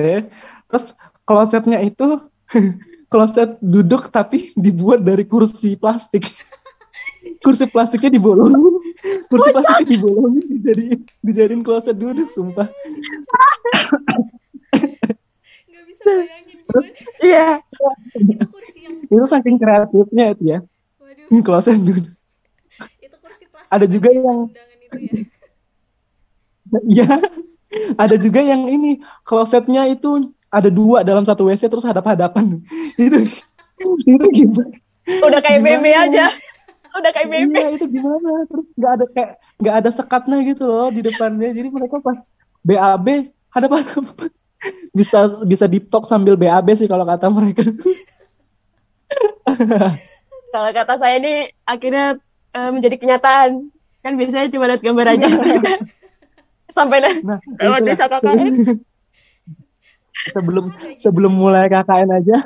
[0.68, 0.94] terus
[1.24, 2.22] klosetnya itu
[3.12, 6.24] kloset duduk tapi dibuat dari kursi plastik.
[7.38, 8.60] Kursi plastiknya dibolongin.
[9.30, 12.68] Kursi plastiknya dibolongin dijadiin dijadiin kloset duduk sumpah.
[15.68, 16.92] Nggak bisa bayangin Terus-
[17.24, 17.64] Iya.
[18.20, 20.60] itu kursi yang itu saking kreatifnya itu ya.
[21.00, 21.42] Waduh.
[21.44, 22.06] Kloset duduk.
[23.00, 24.52] Itu kursi plastik Ada juga yang-
[24.84, 25.24] itu ya.
[26.84, 27.08] Iya,
[28.00, 32.64] ada juga yang ini klosetnya itu ada dua dalam satu WC terus hadap-hadapan.
[32.98, 33.22] Itu
[34.10, 34.74] itu gimana?
[35.22, 35.78] Udah kayak Gimana?
[35.78, 36.26] meme aja.
[36.98, 37.62] Udah kayak meme.
[37.62, 38.42] Iya itu gimana?
[38.50, 41.54] Terus nggak ada kayak nggak ada sekatnya gitu loh di depannya.
[41.54, 42.18] Jadi mereka pas
[42.66, 44.34] BAB hadap-hadapan
[44.98, 47.62] bisa bisa deep talk sambil BAB sih kalau kata mereka.
[50.48, 52.18] Kalau kata saya ini akhirnya
[52.56, 53.70] eh, menjadi kenyataan.
[54.02, 55.28] Kan biasanya cuma lihat gambar aja.
[56.68, 58.76] Sampai nah, Lewat desa KKN.
[60.34, 60.66] sebelum
[60.98, 62.38] sebelum mulai KKN aja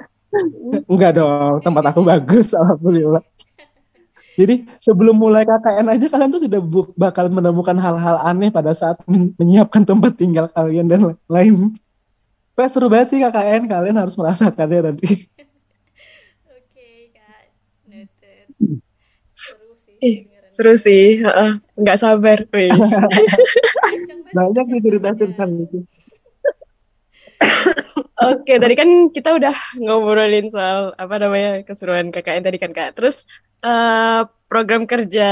[0.86, 3.24] enggak dong tempat aku bagus alhamdulillah
[4.36, 9.00] jadi sebelum mulai KKN aja kalian tuh sudah bu- bakal menemukan hal-hal aneh pada saat
[9.08, 11.72] men- menyiapkan tempat tinggal kalian dan lain
[12.52, 15.08] Pak seru banget sih KKN kalian harus merasakannya nanti
[16.52, 17.44] oke kak
[17.88, 18.46] noted
[19.34, 20.28] seru sih.
[20.44, 21.06] Seru sih.
[21.24, 21.52] heeh.
[21.80, 22.44] Nggak sabar.
[24.32, 25.22] Banyak sih cerita ceritanya.
[25.28, 25.80] tentang itu
[28.22, 32.94] Oke, tadi kan kita udah ngobrolin soal apa namanya keseruan KKN tadi kan Kak.
[32.94, 33.26] Terus
[33.66, 35.30] eh, program kerja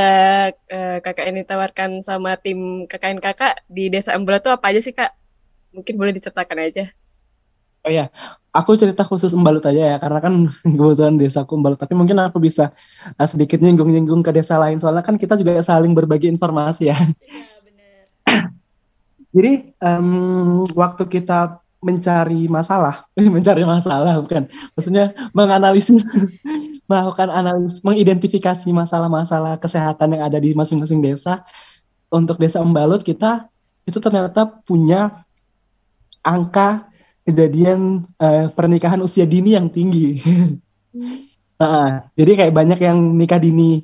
[0.50, 5.14] eh, KKN ditawarkan sama tim KKN Kakak di Desa Embla tuh apa aja sih Kak?
[5.70, 6.86] Mungkin boleh diceritakan aja.
[7.80, 8.12] oh ya
[8.52, 10.34] aku cerita khusus Embalut aja ya karena kan
[10.78, 12.76] kebetulan desaku Embalut tapi mungkin aku bisa
[13.16, 17.59] uh, sedikit nyinggung-nyinggung ke desa lain soalnya kan kita juga saling berbagi informasi ya iya
[19.30, 20.10] Jadi em,
[20.74, 26.04] waktu kita mencari masalah, mencari masalah bukan, maksudnya menganalisis,
[26.90, 31.46] melakukan analisis, mengidentifikasi masalah-masalah kesehatan yang ada di masing-masing desa.
[32.10, 33.46] Untuk desa Embalut kita
[33.86, 35.22] itu ternyata punya
[36.26, 36.90] angka
[37.22, 40.08] kejadian eh, pernikahan usia dini yang tinggi.
[41.60, 43.84] Nah, jadi kayak banyak yang nikah dini.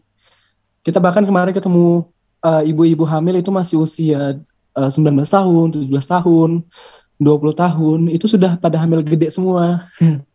[0.79, 2.08] Kita bahkan kemarin ketemu
[2.39, 4.39] eh, ibu-ibu hamil itu masih usia
[4.78, 6.50] eh, 19 tahun, 17 tahun,
[7.20, 9.88] 20 tahun, itu sudah pada hamil gede semua.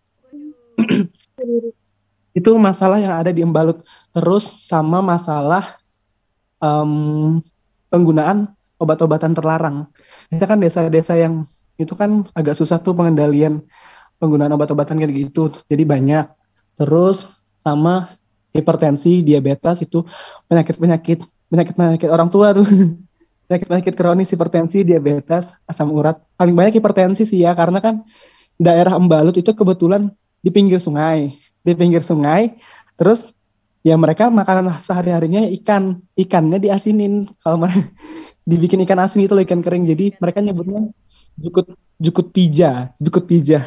[2.31, 3.83] Itu masalah yang ada di Embalut.
[4.14, 5.76] Terus sama masalah
[6.62, 7.42] em,
[7.90, 9.90] penggunaan obat-obatan terlarang.
[10.31, 11.44] Kita kan desa-desa yang
[11.76, 13.64] itu kan agak susah tuh pengendalian
[14.20, 15.50] penggunaan obat-obatan kayak gitu.
[15.68, 16.29] Jadi banyak.
[16.79, 17.29] Terus
[17.61, 18.14] sama
[18.55, 20.07] hipertensi, diabetes itu
[20.48, 21.18] penyakit-penyakit
[21.50, 22.64] penyakit-penyakit orang tua tuh.
[23.50, 26.22] Penyakit-penyakit kronis, hipertensi, diabetes, asam urat.
[26.38, 28.06] Paling banyak hipertensi sih ya karena kan
[28.54, 30.06] daerah Embalut itu kebetulan
[30.38, 31.34] di pinggir sungai.
[31.66, 32.54] Di pinggir sungai
[32.94, 33.34] terus
[33.82, 35.98] ya mereka makanan sehari-harinya ikan.
[36.14, 37.26] Ikannya diasinin.
[37.42, 37.90] Kalau mereka
[38.54, 39.82] dibikin ikan asin itu loh, ikan kering.
[39.82, 40.94] Jadi mereka nyebutnya
[41.34, 43.66] jukut jukut pija, jukut pija.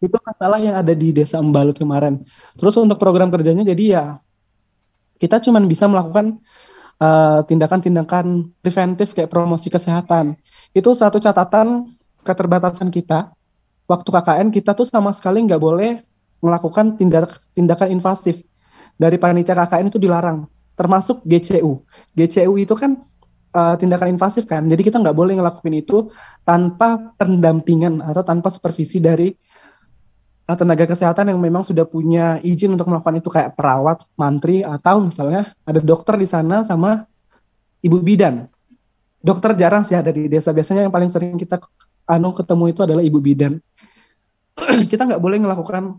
[0.00, 2.24] itu masalah yang ada di desa Embalut kemarin.
[2.56, 4.04] Terus untuk program kerjanya jadi ya
[5.20, 6.40] kita cuman bisa melakukan
[7.00, 10.36] eh, tindakan-tindakan preventif kayak promosi kesehatan.
[10.72, 13.32] Itu satu catatan keterbatasan kita.
[13.86, 16.02] Waktu KKN kita tuh sama sekali nggak boleh
[16.42, 18.42] melakukan tindak tindakan invasif.
[18.96, 20.48] Dari panitia KKN itu dilarang.
[20.76, 21.84] Termasuk GCU.
[22.12, 22.98] GCU itu kan
[23.54, 24.66] eh, tindakan invasif kan.
[24.66, 26.10] Jadi kita nggak boleh ngelakuin itu
[26.42, 29.45] tanpa pendampingan atau tanpa supervisi dari uh,
[30.54, 35.50] tenaga kesehatan yang memang sudah punya izin untuk melakukan itu kayak perawat, mantri atau misalnya
[35.66, 37.02] ada dokter di sana sama
[37.82, 38.46] ibu bidan.
[39.18, 40.54] Dokter jarang sih ada di desa.
[40.54, 41.58] Biasanya yang paling sering kita
[42.06, 43.58] anu ketemu itu adalah ibu bidan.
[44.90, 45.98] kita nggak boleh melakukan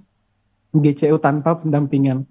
[0.71, 2.23] GCU tanpa pendampingan.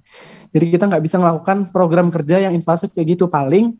[0.57, 3.29] Jadi kita nggak bisa melakukan program kerja yang invasif kayak gitu.
[3.29, 3.77] Paling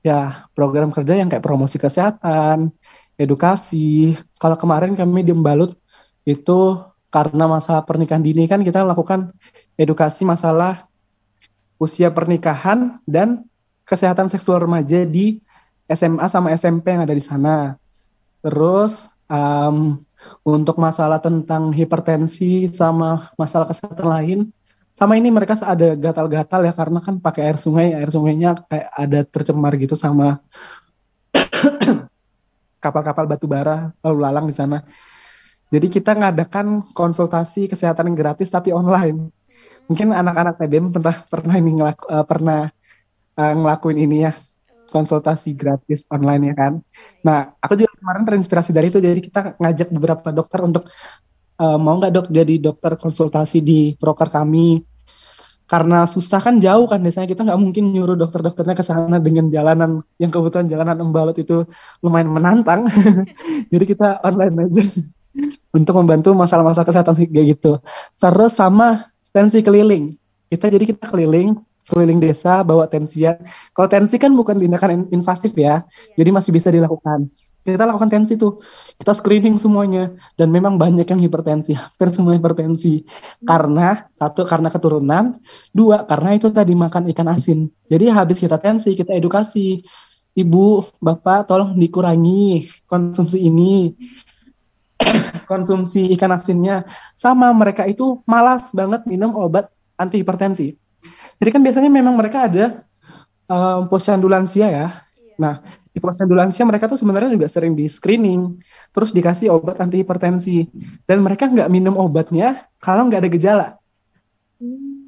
[0.00, 2.72] ya program kerja yang kayak promosi kesehatan,
[3.20, 4.16] edukasi.
[4.40, 5.76] Kalau kemarin kami di Embalut
[6.24, 6.80] itu
[7.16, 9.32] karena masalah pernikahan dini kan kita lakukan
[9.80, 10.84] edukasi masalah
[11.80, 13.48] usia pernikahan dan
[13.88, 15.40] kesehatan seksual remaja di
[15.88, 17.80] SMA sama SMP yang ada di sana.
[18.44, 19.96] Terus em,
[20.44, 24.38] untuk masalah tentang hipertensi sama masalah kesehatan lain,
[24.92, 29.20] sama ini mereka ada gatal-gatal ya karena kan pakai air sungai, air sungainya kayak ada
[29.24, 30.44] tercemar gitu sama
[32.84, 34.84] kapal-kapal batu bara lalu lalang di sana.
[35.66, 39.34] Jadi kita ngadakan konsultasi kesehatan gratis tapi online.
[39.90, 42.60] Mungkin anak-anak PBM pernah pernah ini ngelaku, uh, pernah
[43.34, 44.32] uh, ngelakuin ini ya
[44.90, 46.72] konsultasi gratis online ya kan.
[47.26, 48.98] Nah, aku juga kemarin terinspirasi dari itu.
[49.02, 50.86] Jadi kita ngajak beberapa dokter untuk
[51.58, 54.86] uh, mau nggak dok jadi dokter konsultasi di proker kami?
[55.66, 57.26] Karena susah kan jauh kan biasanya.
[57.26, 61.66] Kita nggak mungkin nyuruh dokter-dokternya ke sana dengan jalanan yang kebetulan jalanan embalot itu
[62.06, 62.86] lumayan menantang.
[63.74, 64.82] Jadi kita online aja
[65.76, 67.76] untuk membantu masalah-masalah kesehatan kayak gitu.
[68.16, 70.16] Terus sama tensi keliling.
[70.48, 73.38] Kita jadi kita keliling keliling desa bawa tensian
[73.70, 75.84] kalau tensi kan bukan tindakan invasif ya.
[76.16, 77.30] Jadi masih bisa dilakukan.
[77.66, 78.62] Kita lakukan tensi tuh.
[78.94, 80.14] Kita screening semuanya.
[80.38, 83.02] Dan memang banyak yang hipertensi hampir semua hipertensi.
[83.42, 85.42] Karena satu karena keturunan.
[85.74, 87.66] Dua karena itu tadi makan ikan asin.
[87.90, 89.82] Jadi habis kita tensi kita edukasi.
[90.36, 93.88] Ibu bapak tolong dikurangi konsumsi ini
[95.50, 96.82] konsumsi ikan asinnya
[97.12, 100.76] sama mereka itu malas banget minum obat anti hipertensi
[101.36, 102.86] jadi kan biasanya memang mereka ada
[103.48, 104.86] um, posyandu lansia ya.
[105.36, 105.60] Nah,
[105.92, 108.56] di posyandu lansia mereka tuh sebenarnya juga sering di screening,
[108.92, 110.64] terus dikasih obat anti hipertensi,
[111.04, 113.66] dan mereka nggak minum obatnya kalau nggak ada gejala.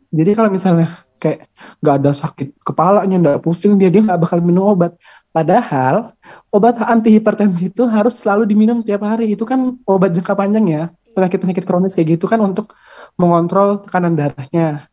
[0.09, 1.51] Jadi kalau misalnya kayak
[1.83, 4.95] nggak ada sakit kepalanya, nggak pusing dia dia nggak bakal minum obat.
[5.35, 6.15] Padahal
[6.55, 9.35] obat anti hipertensi itu harus selalu diminum tiap hari.
[9.35, 12.73] Itu kan obat jangka panjang ya, penyakit-penyakit kronis kayak gitu kan untuk
[13.21, 14.87] mengontrol tekanan darahnya.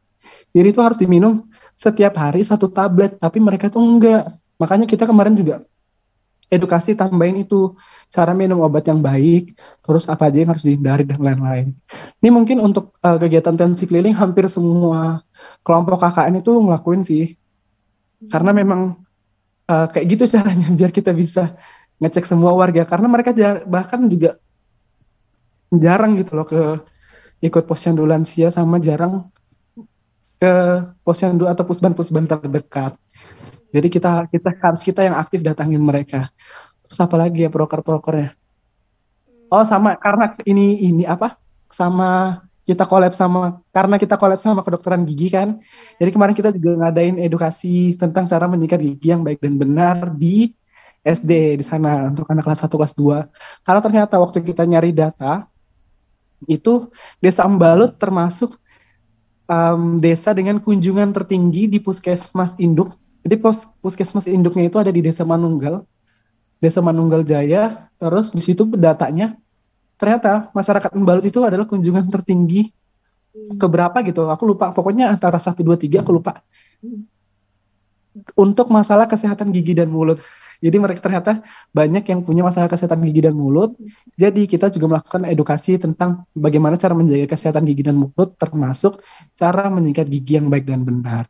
[0.51, 1.45] Jadi itu harus diminum
[1.77, 5.63] setiap hari satu tablet, tapi mereka tuh enggak Makanya kita kemarin juga
[6.49, 7.73] edukasi tambahin itu
[8.09, 11.73] cara minum obat yang baik, terus apa aja yang harus dihindari dan lain-lain.
[12.21, 15.25] Ini mungkin untuk uh, kegiatan tensi keliling hampir semua
[15.65, 17.33] kelompok KKN itu ngelakuin sih.
[18.29, 19.05] Karena memang
[19.69, 21.57] uh, kayak gitu caranya biar kita bisa
[21.99, 24.35] ngecek semua warga karena mereka jar bahkan juga
[25.71, 26.59] jarang gitu loh ke
[27.39, 29.31] ikut posyandu lansia sama jarang
[30.35, 30.53] ke
[31.01, 32.99] posyandu atau pusban-pusban terdekat.
[33.75, 36.31] Jadi kita kita harus kita yang aktif datangin mereka.
[36.87, 38.31] Terus apa lagi ya proker-prokernya?
[39.51, 41.35] Oh sama karena ini ini apa?
[41.67, 45.59] Sama kita collab sama karena kita collab sama kedokteran gigi kan.
[45.99, 50.55] Jadi kemarin kita juga ngadain edukasi tentang cara menyikat gigi yang baik dan benar di
[51.05, 53.67] SD di sana untuk anak kelas 1 kelas 2.
[53.67, 55.45] Karena ternyata waktu kita nyari data
[56.49, 56.89] itu
[57.21, 58.57] Desa Ambalut termasuk
[59.45, 62.93] um, desa dengan kunjungan tertinggi di puskesmas induk
[63.25, 65.81] jadi pos, puskesmas induknya itu ada di Desa Manunggal,
[66.61, 67.89] Desa Manunggal Jaya.
[67.97, 69.33] Terus di situ datanya
[69.97, 72.69] ternyata masyarakat Embalut itu adalah kunjungan tertinggi
[73.57, 74.29] keberapa gitu.
[74.29, 74.69] Aku lupa.
[74.69, 76.45] Pokoknya antara satu dua tiga aku lupa.
[78.37, 80.21] Untuk masalah kesehatan gigi dan mulut.
[80.61, 81.41] Jadi mereka ternyata
[81.73, 83.73] banyak yang punya masalah kesehatan gigi dan mulut.
[84.21, 89.01] Jadi kita juga melakukan edukasi tentang bagaimana cara menjaga kesehatan gigi dan mulut termasuk
[89.33, 91.25] cara menyikat gigi yang baik dan benar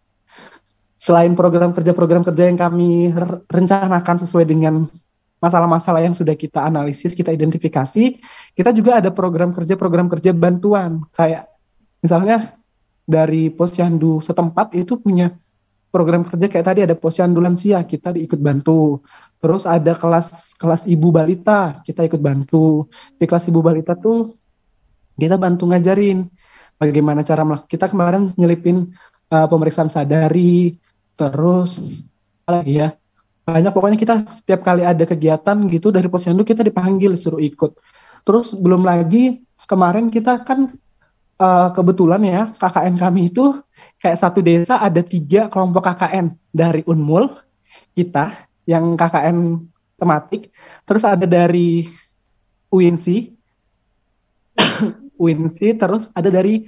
[1.06, 3.14] selain program kerja-program kerja yang kami
[3.46, 4.90] rencanakan sesuai dengan
[5.38, 8.18] masalah-masalah yang sudah kita analisis, kita identifikasi,
[8.58, 11.06] kita juga ada program kerja-program kerja bantuan.
[11.14, 11.46] Kayak
[12.02, 12.58] misalnya
[13.06, 15.30] dari posyandu setempat itu punya
[15.94, 19.06] program kerja kayak tadi ada posyandu lansia kita diikut bantu.
[19.38, 22.90] Terus ada kelas kelas ibu balita kita ikut bantu.
[23.14, 24.34] Di kelas ibu balita tuh
[25.22, 26.26] kita bantu ngajarin
[26.82, 28.90] bagaimana cara melakukan kita kemarin nyelipin
[29.30, 30.82] uh, pemeriksaan sadari
[31.16, 31.80] terus
[32.46, 32.94] lagi ya?
[33.46, 37.78] Banyak pokoknya kita setiap kali ada kegiatan gitu dari posyandu kita dipanggil suruh ikut.
[38.26, 40.74] Terus belum lagi kemarin kita kan
[41.38, 43.54] uh, kebetulan ya KKN kami itu
[44.02, 47.30] kayak satu desa ada tiga kelompok KKN dari Unmul
[47.94, 48.34] kita
[48.66, 49.62] yang KKN
[49.96, 50.52] tematik.
[50.84, 51.86] Terus ada dari
[52.74, 53.18] UINSI.
[55.22, 56.66] UINSI terus ada dari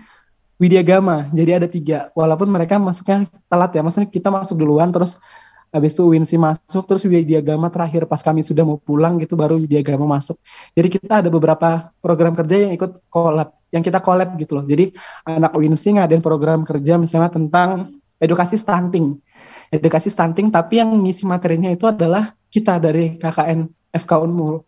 [0.58, 1.30] Widya Gama.
[1.30, 2.10] Jadi ada tiga.
[2.18, 3.82] Walaupun mereka masuknya telat ya.
[3.86, 5.22] Maksudnya kita masuk duluan terus
[5.70, 9.62] habis itu Winsi masuk terus Widya Gama terakhir pas kami sudah mau pulang gitu baru
[9.62, 10.42] Widya Gama masuk.
[10.74, 14.66] Jadi kita ada beberapa program kerja yang ikut collab, yang kita collab gitu loh.
[14.66, 14.90] Jadi
[15.30, 19.22] anak Winsi ngadain program kerja misalnya tentang edukasi stunting.
[19.70, 24.66] Edukasi stunting tapi yang ngisi materinya itu adalah kita dari KKN FK Unmul.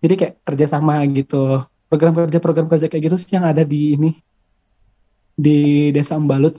[0.00, 1.60] Jadi kayak kerjasama gitu.
[1.90, 4.12] Program kerja program kerja kayak gitu sih yang ada di ini
[5.38, 6.58] di Desa Embalut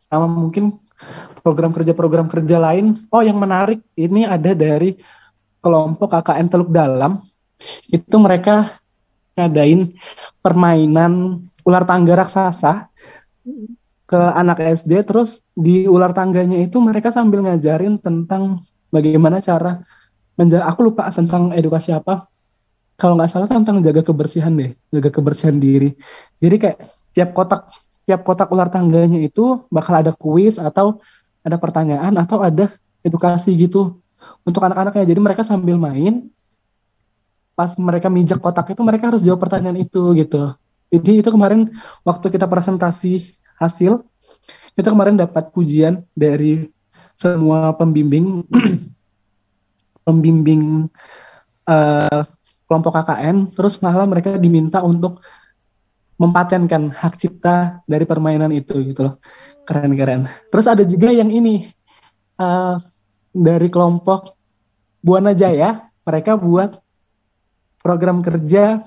[0.00, 0.80] sama mungkin
[1.44, 2.96] program kerja-program kerja lain.
[3.12, 4.96] Oh, yang menarik ini ada dari
[5.60, 7.20] kelompok KKN Teluk Dalam.
[7.92, 8.80] Itu mereka
[9.36, 9.92] ngadain
[10.40, 12.88] permainan ular tangga raksasa
[14.08, 18.58] ke anak SD terus di ular tangganya itu mereka sambil ngajarin tentang
[18.90, 19.86] bagaimana cara
[20.34, 22.26] menjaga aku lupa tentang edukasi apa
[22.98, 25.94] kalau nggak salah tentang jaga kebersihan deh jaga kebersihan diri
[26.42, 26.78] jadi kayak
[27.14, 27.70] tiap kotak
[28.10, 30.98] tiap kotak ular tangganya itu bakal ada kuis atau
[31.46, 32.66] ada pertanyaan atau ada
[33.06, 34.02] edukasi gitu
[34.42, 35.14] untuk anak-anaknya.
[35.14, 36.26] Jadi mereka sambil main
[37.54, 40.58] pas mereka mijak kotak itu mereka harus jawab pertanyaan itu gitu.
[40.90, 41.70] Jadi itu kemarin
[42.02, 44.02] waktu kita presentasi hasil
[44.74, 46.66] itu kemarin dapat pujian dari
[47.14, 48.42] semua pembimbing
[50.06, 50.90] pembimbing
[51.70, 52.26] uh,
[52.66, 55.22] kelompok KKN terus malah mereka diminta untuk
[56.20, 59.14] mempatenkan hak cipta dari permainan itu gitu loh.
[59.64, 61.64] Keren-keren terus ada juga yang ini
[62.36, 62.76] uh,
[63.32, 64.36] dari kelompok
[65.00, 65.88] Buana Jaya.
[66.04, 66.80] Mereka buat
[67.80, 68.82] program kerja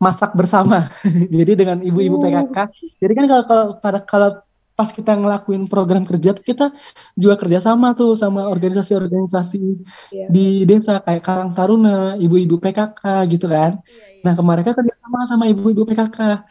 [0.00, 0.88] masak bersama.
[1.36, 2.56] Jadi dengan ibu-ibu PKK
[3.04, 4.30] jadi kan kalau kalau pada kalau
[4.72, 6.72] pas kita ngelakuin program kerja tuh kita
[7.12, 9.60] juga kerjasama tuh sama organisasi-organisasi
[10.08, 10.28] yeah.
[10.32, 13.76] di desa kayak Karang Taruna, ibu-ibu PKK gitu kan.
[13.84, 14.24] Yeah, yeah.
[14.24, 16.48] Nah kemarin kan kerjasama sama ibu-ibu PKK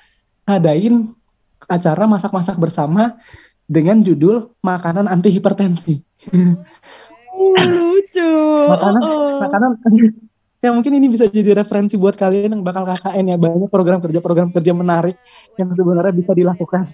[0.49, 1.13] ngadain
[1.69, 3.21] acara masak-masak bersama
[3.69, 6.01] dengan judul makanan anti hipertensi.
[7.37, 8.31] Oh, lucu.
[8.65, 9.37] makanan, oh.
[9.45, 9.71] makanan
[10.65, 14.19] ya mungkin ini bisa jadi referensi buat kalian yang bakal KKN ya banyak program kerja
[14.19, 15.15] program kerja menarik
[15.55, 16.89] yang sebenarnya bisa dilakukan.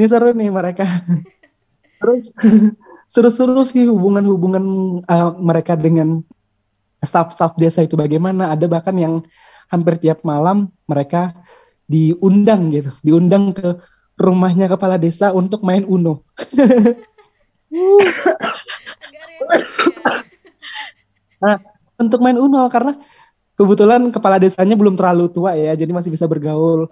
[0.00, 0.88] Ini seru nih mereka.
[2.00, 2.32] Terus
[3.12, 4.64] seru-seru sih hubungan-hubungan
[5.04, 6.24] uh, mereka dengan
[7.00, 8.52] staff-staff desa itu bagaimana.
[8.52, 9.22] Ada bahkan yang
[9.72, 11.32] hampir tiap malam mereka
[11.90, 13.82] diundang gitu, diundang ke
[14.20, 16.22] rumahnya kepala desa untuk main Uno.
[21.42, 21.58] nah,
[21.98, 22.94] untuk main Uno karena
[23.58, 26.86] kebetulan kepala desanya belum terlalu tua ya, jadi masih bisa bergaul.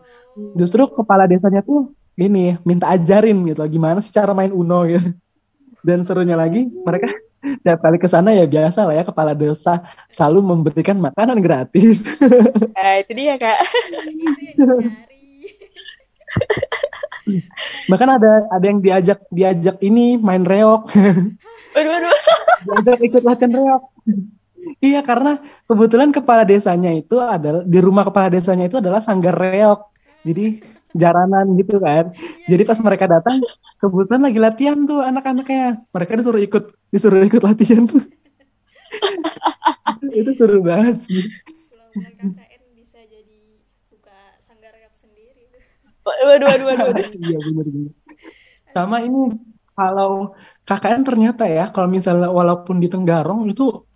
[0.59, 5.15] Justru kepala desanya tuh ini minta ajarin gitu gimana sih cara main Uno gitu.
[5.83, 7.09] Dan serunya lagi mereka
[7.65, 12.05] tiap kali ke sana ya biasa lah ya kepala desa selalu memberikan makanan gratis.
[12.79, 13.59] Eh, itu dia kak.
[17.91, 20.89] Bahkan ada ada yang diajak diajak ini main reok.
[21.75, 22.15] Waduh, waduh.
[22.65, 23.83] diajak ikut latihan reok.
[24.79, 29.91] Iya karena kebetulan kepala desanya itu adalah di rumah kepala desanya itu adalah sanggar reok.
[30.23, 30.61] Jadi
[30.97, 32.13] jaranan gitu kan.
[32.49, 33.41] Jadi pas mereka datang
[33.81, 35.85] kebetulan lagi latihan tuh anak-anaknya.
[35.93, 38.01] Mereka disuruh ikut disuruh ikut latihan tuh.
[40.21, 41.25] itu seru banget sih.
[41.99, 43.39] KKN bisa jadi
[43.93, 45.51] buka sanggar sendiri.
[46.07, 47.07] Waduh, waduh, waduh, waduh.
[47.19, 47.39] Iya.
[48.73, 49.35] Sama ini
[49.75, 50.35] kalau
[50.67, 53.87] KKN ternyata ya kalau misalnya walaupun di Tenggarong itu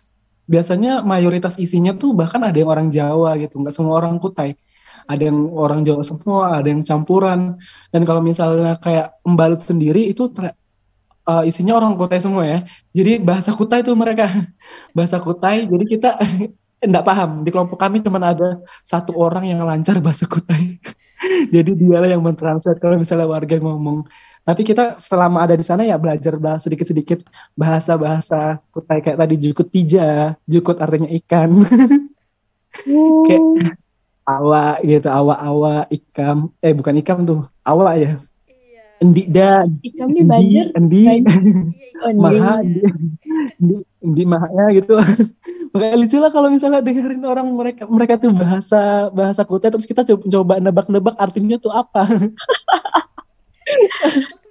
[0.43, 4.59] biasanya mayoritas isinya tuh bahkan ada yang orang Jawa gitu, nggak semua orang Kutai.
[5.03, 7.59] Ada yang orang Jawa semua, ada yang campuran.
[7.91, 10.31] Dan kalau misalnya kayak embalut sendiri itu
[11.27, 12.59] uh, isinya orang Kutai semua ya.
[12.91, 14.27] Jadi bahasa Kutai itu mereka
[14.97, 15.67] bahasa Kutai.
[15.67, 16.19] Jadi kita
[16.85, 17.43] enggak paham.
[17.43, 20.79] Di kelompok kami cuma ada satu orang yang lancar bahasa Kutai.
[21.55, 24.03] Jadi dialah yang mentranslate kalau misalnya warga ngomong.
[24.43, 27.23] Tapi kita selama ada di sana ya belajar bahasa sedikit-sedikit
[27.55, 31.63] bahasa-bahasa kutai kayak tadi jukut tija, jukut artinya ikan.
[33.23, 33.43] Kayak
[34.23, 36.51] awa gitu, awa-awa, ikam.
[36.63, 38.15] Eh bukan ikam tuh, awa ya.
[38.47, 38.83] Iya.
[39.03, 40.65] Endi dan ikam di banjir.
[40.75, 41.35] Endi, endi,
[42.15, 44.95] maha, endi, endi, mahanya gitu.
[45.73, 50.05] Makanya lucu lah kalau misalnya dengerin orang mereka mereka tuh bahasa bahasa kutai terus kita
[50.05, 52.05] coba, coba nebak-nebak artinya tuh apa.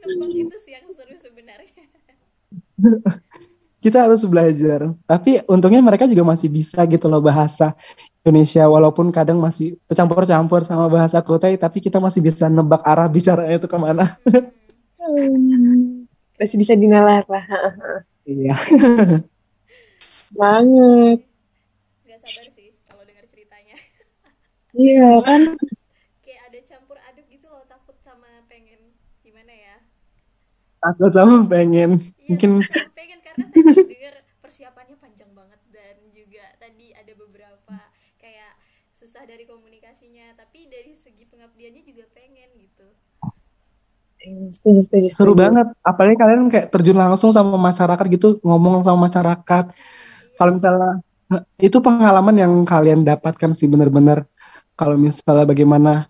[0.03, 1.83] itu sih yang seru sebenarnya.
[3.83, 4.95] kita harus belajar.
[5.11, 7.75] Tapi untungnya mereka juga masih bisa gitu loh bahasa
[8.23, 13.59] Indonesia walaupun kadang masih tercampur-campur sama bahasa Kutai tapi kita masih bisa nebak arah bicaranya
[13.59, 14.07] itu ke mana.
[16.38, 17.45] masih bisa dinalar lah.
[18.23, 18.55] iya.
[20.31, 21.18] Banget.
[22.07, 23.77] Gak sabar sih kalau dengar ceritanya.
[24.73, 25.42] Iya kan
[30.83, 32.91] aku sama pengen iya, mungkin pengen
[33.33, 37.76] karena tadi dengar persiapannya panjang banget dan juga tadi ada beberapa
[38.20, 38.53] kayak
[38.93, 42.87] susah dari komunikasinya tapi dari segi pengabdiannya juga pengen gitu.
[44.22, 45.16] Iya, setuju, setuju, setuju.
[45.18, 45.66] seru banget.
[45.83, 49.64] Apalagi kalian kayak terjun langsung sama masyarakat gitu ngomong sama masyarakat.
[49.74, 50.37] Iya.
[50.39, 50.91] kalau misalnya
[51.59, 54.30] itu pengalaman yang kalian dapatkan sih bener-bener.
[54.78, 56.07] Kalau misalnya bagaimana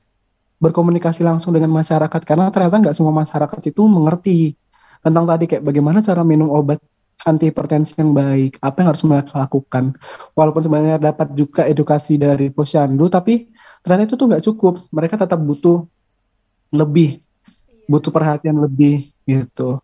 [0.61, 2.20] berkomunikasi langsung dengan masyarakat.
[2.23, 4.55] Karena ternyata nggak semua masyarakat itu mengerti
[5.03, 6.79] tentang tadi kayak bagaimana cara minum obat
[7.23, 9.95] anti hipertensi yang baik, apa yang harus mereka lakukan.
[10.35, 13.51] Walaupun sebenarnya dapat juga edukasi dari posyandu, tapi
[13.83, 14.75] ternyata itu tuh nggak cukup.
[14.91, 15.87] Mereka tetap butuh
[16.75, 17.23] lebih,
[17.87, 19.79] butuh perhatian lebih gitu.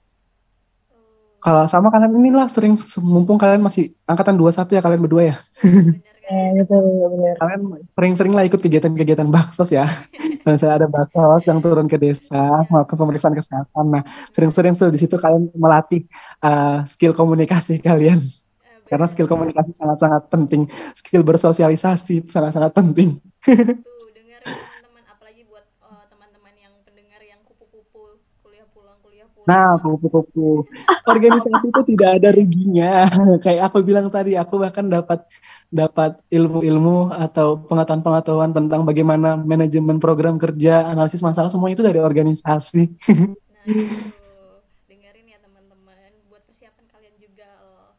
[1.38, 5.36] Kalau sama kalian inilah sering mumpung kalian masih angkatan 21 ya kalian berdua ya.
[6.28, 7.34] Eh, betul, benar.
[7.40, 9.88] Kalian sering-sering lah ikut kegiatan-kegiatan baksos ya.
[10.44, 13.84] Kalau misalnya ada baksos yang turun ke desa, melakukan pemeriksaan kesehatan.
[13.88, 14.04] Nah,
[14.36, 16.04] sering-sering di situ kalian melatih
[16.44, 18.20] uh, skill komunikasi kalian.
[18.20, 20.68] Eh, Karena skill komunikasi sangat-sangat penting.
[20.92, 23.16] Skill bersosialisasi sangat-sangat penting.
[23.40, 23.56] Tuh,
[24.12, 29.37] dengerin teman-teman apalagi buat eh, teman-teman yang pendengar yang kupu-kupu kuliah pulang kuliah pulang.
[29.48, 30.68] Nah, kupu-kupu.
[31.08, 33.08] Organisasi itu tidak ada ruginya.
[33.44, 35.24] Kayak aku bilang tadi, aku bahkan dapat
[35.68, 42.82] dapat ilmu-ilmu atau pengetahuan-pengetahuan tentang bagaimana manajemen program kerja, analisis masalah semua itu dari organisasi.
[42.92, 44.28] Nah, itu
[44.84, 45.96] dengerin ya teman-teman
[46.28, 47.96] buat persiapan kalian juga loh.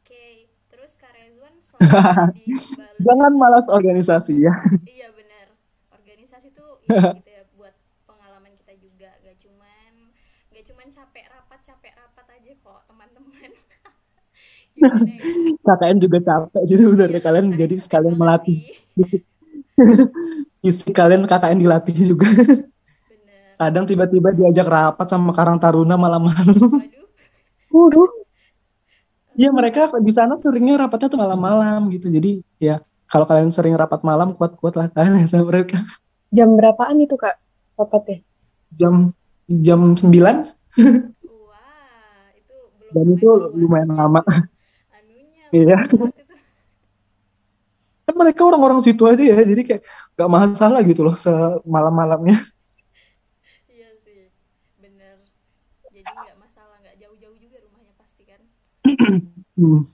[0.00, 1.52] Oke, terus Kak Rezwan
[2.32, 2.56] di
[3.04, 4.52] Jangan itu- malas organisasi ya.
[4.84, 5.46] Iya benar.
[5.92, 7.72] Organisasi tuh ya gitu ya buat
[8.04, 9.08] pengalaman kita juga.
[9.20, 9.92] Gak cuman
[10.50, 13.50] gak cuman capek rapat capek rapat aja kok teman-teman.
[13.56, 14.69] Gimana ya?
[15.60, 18.64] KKN juga capek sih sebenarnya Iya, kalian jadi sekalian melatih
[18.96, 19.22] fisik.
[20.64, 22.28] Fisik kalian KKN dilatih juga.
[22.28, 23.56] Bener.
[23.56, 26.56] Kadang tiba-tiba diajak rapat sama Karang Taruna malam-malam.
[27.72, 28.10] Waduh.
[29.40, 32.12] Iya mereka di sana seringnya rapatnya tuh malam-malam gitu.
[32.12, 35.80] Jadi ya kalau kalian sering rapat malam kuat-kuat lah kalian sama mereka.
[36.30, 37.40] jam berapaan itu Kak
[37.74, 38.22] rapatnya?
[38.76, 39.10] Jam
[39.48, 40.46] jam 9 Wah,
[42.38, 43.28] itu belum dan itu
[43.58, 44.22] lumayan lama.
[45.50, 45.76] Iya.
[48.06, 49.38] Kan mereka orang-orang situ aja ya.
[49.42, 49.82] Jadi kayak
[50.18, 52.38] gak masalah gitu loh semalam-malamnya.
[53.70, 54.30] Iya sih,
[54.82, 55.22] bener.
[55.90, 58.40] Jadi nggak masalah, nggak jauh-jauh juga rumahnya pasti kan.
[59.54, 59.84] Hmm.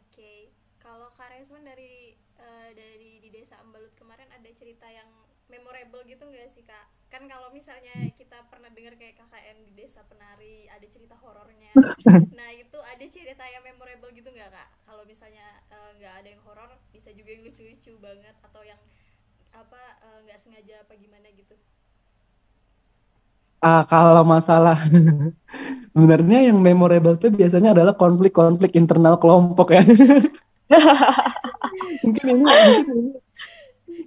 [0.00, 0.50] Oke,
[0.82, 5.06] kalau Kak Rezwan dari eh, dari di desa Embalut kemarin ada cerita yang
[5.48, 6.90] memorable gitu nggak sih Kak?
[7.12, 11.70] Kan kalau misalnya kita pernah dengar kayak KKN di desa penari ada cerita horornya.
[12.38, 14.68] Nah itu ada cerita yang memorable gitu nggak Kak?
[14.82, 18.76] Kalau misalnya eh, nggak ada yang horor, bisa juga yang lucu-lucu banget atau yang
[19.56, 21.56] apa eh, nggak sengaja apa gimana gitu?
[23.64, 24.76] Ah, kalau masalah
[25.96, 29.80] sebenarnya yang memorable tuh biasanya adalah konflik-konflik internal kelompok ya.
[32.04, 33.10] Mungkin ini, mungkin ini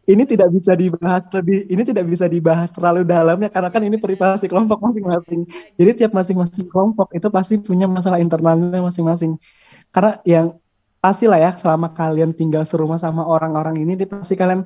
[0.08, 3.98] ini tidak bisa dibahas lebih, ini tidak bisa dibahas terlalu dalam ya karena kan ini
[3.98, 5.50] privasi kelompok masing-masing.
[5.74, 9.42] Jadi tiap masing-masing kelompok itu pasti punya masalah internalnya masing-masing.
[9.90, 10.54] Karena yang
[10.98, 14.66] pasti lah ya selama kalian tinggal serumah sama orang-orang ini, pasti kalian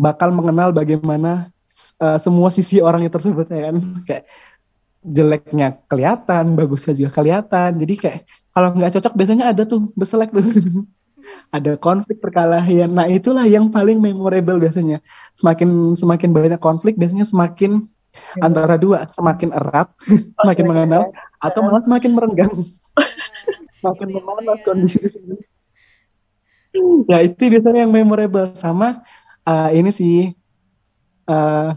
[0.00, 1.52] bakal mengenal bagaimana
[2.00, 3.76] uh, semua sisi orangnya tersebut ya kan.
[4.08, 4.24] Kayak
[5.00, 7.80] jeleknya kelihatan, bagusnya juga kelihatan.
[7.80, 10.44] Jadi kayak kalau nggak cocok biasanya ada tuh beselek tuh.
[11.56, 12.92] ada konflik perkelahian.
[12.92, 15.00] Nah, itulah yang paling memorable biasanya.
[15.36, 17.84] Semakin semakin banyak konflik biasanya semakin
[18.42, 19.88] antara dua, semakin erat,
[20.40, 21.02] semakin mengenal
[21.40, 22.52] atau malah semakin merenggang.
[23.80, 24.66] Makin yang memanas bahaya.
[24.66, 25.36] kondisi di sini.
[27.10, 29.02] Ya, itu biasanya yang memorable sama
[29.42, 30.30] uh, ini sih
[31.26, 31.74] uh,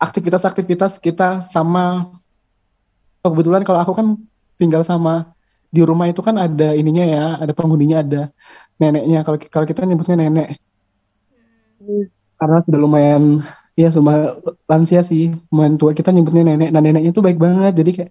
[0.00, 2.08] aktivitas-aktivitas kita sama
[3.20, 4.16] oh, kebetulan kalau aku kan
[4.56, 5.36] tinggal sama
[5.68, 8.22] di rumah itu kan ada ininya ya, ada penghuninya, ada
[8.80, 9.20] neneknya.
[9.20, 10.56] Kalau kalau kita nyebutnya nenek
[11.78, 12.10] Hmm.
[12.34, 13.22] karena sudah lumayan
[13.78, 14.34] ya cuma
[14.66, 16.68] lansia sih, lumayan tua kita nyebutnya nenek.
[16.74, 18.10] Nah neneknya itu baik banget, jadi kayak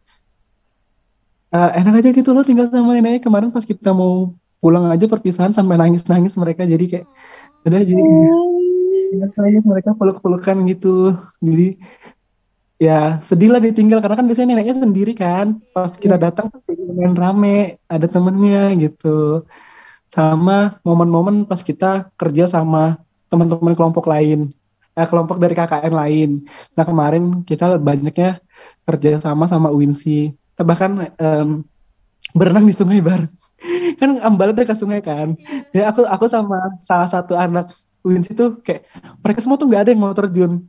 [1.54, 3.22] eh, enak aja gitu loh tinggal sama neneknya.
[3.24, 7.08] Kemarin pas kita mau pulang aja perpisahan sampai nangis-nangis mereka, jadi kayak
[7.68, 8.02] udah jadi
[9.08, 11.16] Ingat saya mereka peluk-pelukan gitu.
[11.40, 11.80] Jadi
[12.78, 15.64] ya sedih lah ditinggal karena kan biasanya neneknya sendiri kan.
[15.72, 19.48] Pas kita datang tuh jadi lumayan rame, ada temennya gitu.
[20.12, 23.00] Sama momen-momen pas kita kerja sama
[23.32, 24.48] teman-teman kelompok lain,
[24.96, 26.30] eh, kelompok dari KKN lain.
[26.76, 28.40] Nah kemarin kita banyaknya
[28.88, 30.36] kerja sama sama Winsi.
[30.58, 31.50] Bahkan em,
[32.34, 33.32] berenang di sungai bareng.
[33.98, 35.38] Kan Ambalat dekat sungai kan.
[35.74, 35.88] Iya.
[35.88, 37.72] Ya aku aku sama salah satu anak
[38.06, 38.88] Wins itu kayak
[39.20, 40.64] mereka semua tuh nggak ada yang mau terjun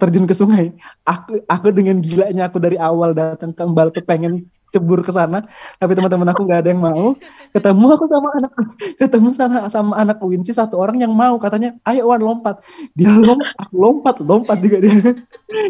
[0.00, 0.72] terjun ke sungai.
[1.04, 5.42] Aku aku dengan gilanya aku dari awal datang ke Mbal tuh pengen cebur ke sana,
[5.82, 7.18] tapi teman-teman aku nggak ada yang mau.
[7.50, 8.52] Ketemu aku sama anak
[8.96, 12.62] ketemu sama sama anak Winsi satu orang yang mau katanya, "Ayo Wan lompat."
[12.94, 14.94] Dia lompat, aku lompat, lompat juga dia.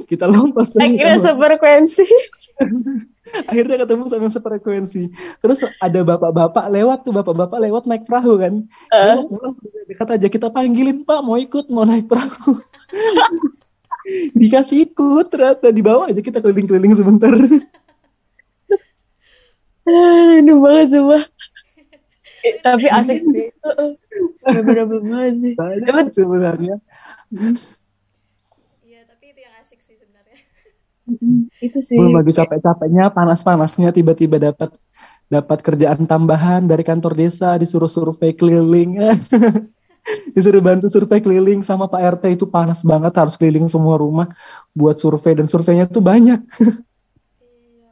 [0.04, 2.06] Kita lompat Akhirnya sefrekuensi.
[3.46, 5.02] akhirnya ketemu sama yang sefrekuensi.
[5.40, 8.54] Terus ada bapak-bapak lewat tuh bapak-bapak lewat naik perahu kan.
[8.90, 9.54] Mau pulang
[9.86, 12.58] dekat aja kita panggilin pak mau ikut mau naik perahu.
[14.40, 17.30] Dikasih ikut ternyata di bawah aja kita keliling-keliling sebentar.
[19.86, 21.20] Aduh banget semua.
[22.40, 23.52] Eh, tapi asik sih.
[24.40, 25.52] Beberapa banget sih.
[26.16, 26.80] sebenarnya
[28.80, 30.40] Iya, tapi itu yang asik sih sebenarnya.
[31.61, 31.98] Itu sih.
[31.98, 34.74] belum lagi capek-capeknya panas-panasnya tiba-tiba dapat
[35.30, 38.98] dapat kerjaan tambahan dari kantor desa, disuruh survei keliling.
[40.34, 44.32] disuruh bantu survei keliling sama Pak RT itu panas banget harus keliling semua rumah
[44.74, 46.40] buat survei dan surveinya tuh banyak.
[46.40, 47.90] Iya.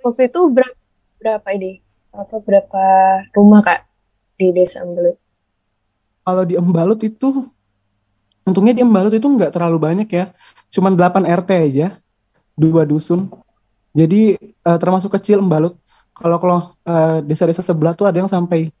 [0.00, 0.76] Waktu itu berapa,
[1.20, 1.82] berapa ini?
[2.12, 2.84] Apa berapa
[3.32, 3.88] rumah Kak
[4.36, 5.16] di Desa Embelut?
[6.22, 7.50] Kalau di Embalut itu
[8.46, 10.30] untungnya di Embalut itu nggak terlalu banyak ya.
[10.72, 12.01] Cuman 8 RT aja,
[12.56, 13.28] dua dusun.
[13.92, 15.76] Jadi eh, termasuk kecil Embalut.
[16.16, 18.72] Kalau kalau eh, desa-desa sebelah tuh ada yang sampai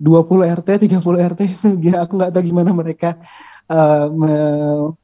[0.00, 1.66] 20 RT, 30 RT itu
[2.02, 3.18] aku nggak tahu gimana mereka
[3.70, 4.94] eh, me-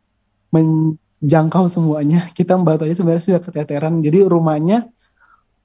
[0.54, 2.26] menjangkau semuanya.
[2.32, 4.00] Kita Embalut aja sebenarnya sudah keteteran.
[4.02, 4.88] Jadi rumahnya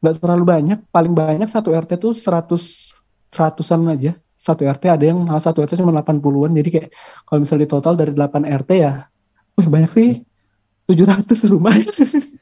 [0.02, 2.94] nggak terlalu banyak, paling banyak satu RT tuh 100
[3.30, 4.12] seratusan aja.
[4.34, 6.52] Satu RT ada yang malah satu RT cuma 80-an.
[6.58, 6.90] Jadi kayak
[7.30, 9.06] kalau misalnya di total dari 8 RT ya,
[9.58, 10.10] wih banyak sih.
[10.92, 11.74] 700 rumah.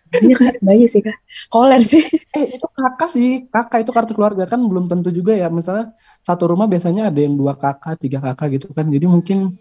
[0.10, 1.18] Iya Kak, banyak sih Kak.
[1.54, 2.02] Koler sih.
[2.34, 3.46] Eh, itu kakak sih.
[3.48, 5.54] Kakak itu kartu keluarga kan belum tentu juga ya.
[5.54, 5.94] Misalnya
[6.26, 8.90] satu rumah biasanya ada yang dua kakak, tiga kakak gitu kan.
[8.90, 9.54] Jadi mungkin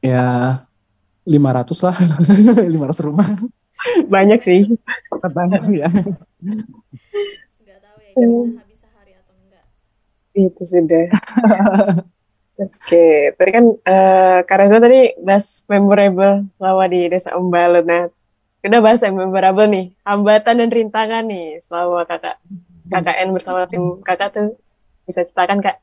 [0.00, 0.64] iya.
[1.28, 1.96] ya 500 lah.
[2.74, 3.26] 500 rumah.
[4.08, 4.64] Banyak sih.
[5.20, 5.88] Banyak sih ya.
[5.92, 9.64] Nggak tahu ya bisa habis sehari atau enggak.
[10.36, 11.06] Itu sudah.
[12.60, 13.64] Oke, tadi kan
[14.44, 17.88] Kak Reza tadi bahas memorable selama di Desa Embalut.
[17.88, 18.12] Nah,
[18.60, 22.36] udah bahas yang memorable nih, hambatan dan rintangan nih selama kakak
[22.92, 24.60] KKN bersama tim kakak tuh
[25.08, 25.80] bisa ceritakan Kak?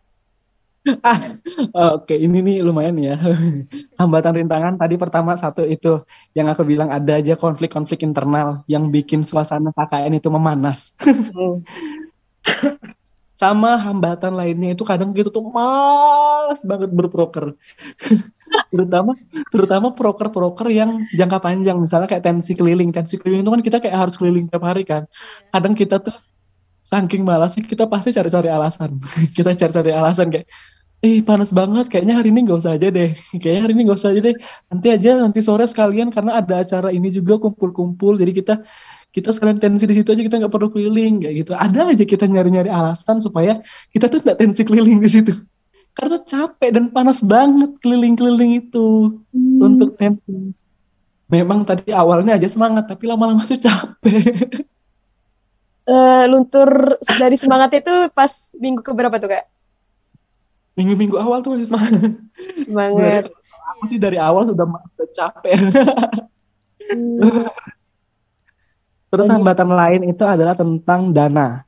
[1.97, 3.17] Oke, ini nih lumayan ya.
[3.99, 6.05] Hambatan rintangan tadi pertama satu itu
[6.37, 10.93] yang aku bilang ada aja konflik-konflik internal yang bikin suasana KKN itu memanas.
[11.33, 11.65] Hmm.
[13.37, 17.53] Sama hambatan lainnya itu kadang gitu tuh malas banget berproker.
[18.73, 19.11] terutama
[19.53, 22.89] terutama proker-proker yang jangka panjang misalnya kayak tensi keliling.
[22.89, 25.05] Tensi keliling itu kan kita kayak harus keliling tiap hari kan.
[25.53, 26.17] Kadang kita tuh
[26.89, 28.97] saking malasnya kita pasti cari-cari alasan.
[29.37, 30.49] kita cari-cari alasan kayak
[30.97, 34.09] eh panas banget kayaknya hari ini nggak usah aja deh kayaknya hari ini nggak usah
[34.17, 34.35] aja deh
[34.65, 38.53] nanti aja nanti sore sekalian karena ada acara ini juga kumpul-kumpul jadi kita
[39.11, 41.51] kita sekalian tensi di situ aja kita nggak perlu keliling kayak gitu.
[41.57, 45.33] Ada aja kita nyari-nyari alasan supaya kita tuh nggak tensi keliling di situ.
[45.97, 50.53] Karena capek dan panas banget keliling-keliling itu untuk tensi.
[51.27, 54.65] Memang tadi awalnya aja semangat tapi lama-lama tuh capek.
[55.87, 59.47] Eh, luntur dari semangat itu pas minggu keberapa tuh Kak?
[60.77, 62.01] minggu-minggu awal tuh masih semangat.
[62.61, 62.93] Semangat.
[62.93, 65.57] Sebenarnya aku sih dari awal sudah sudah capek.
[66.87, 67.49] Hmm.
[69.07, 69.35] Terus Banyak.
[69.39, 71.63] hambatan lain itu adalah tentang dana.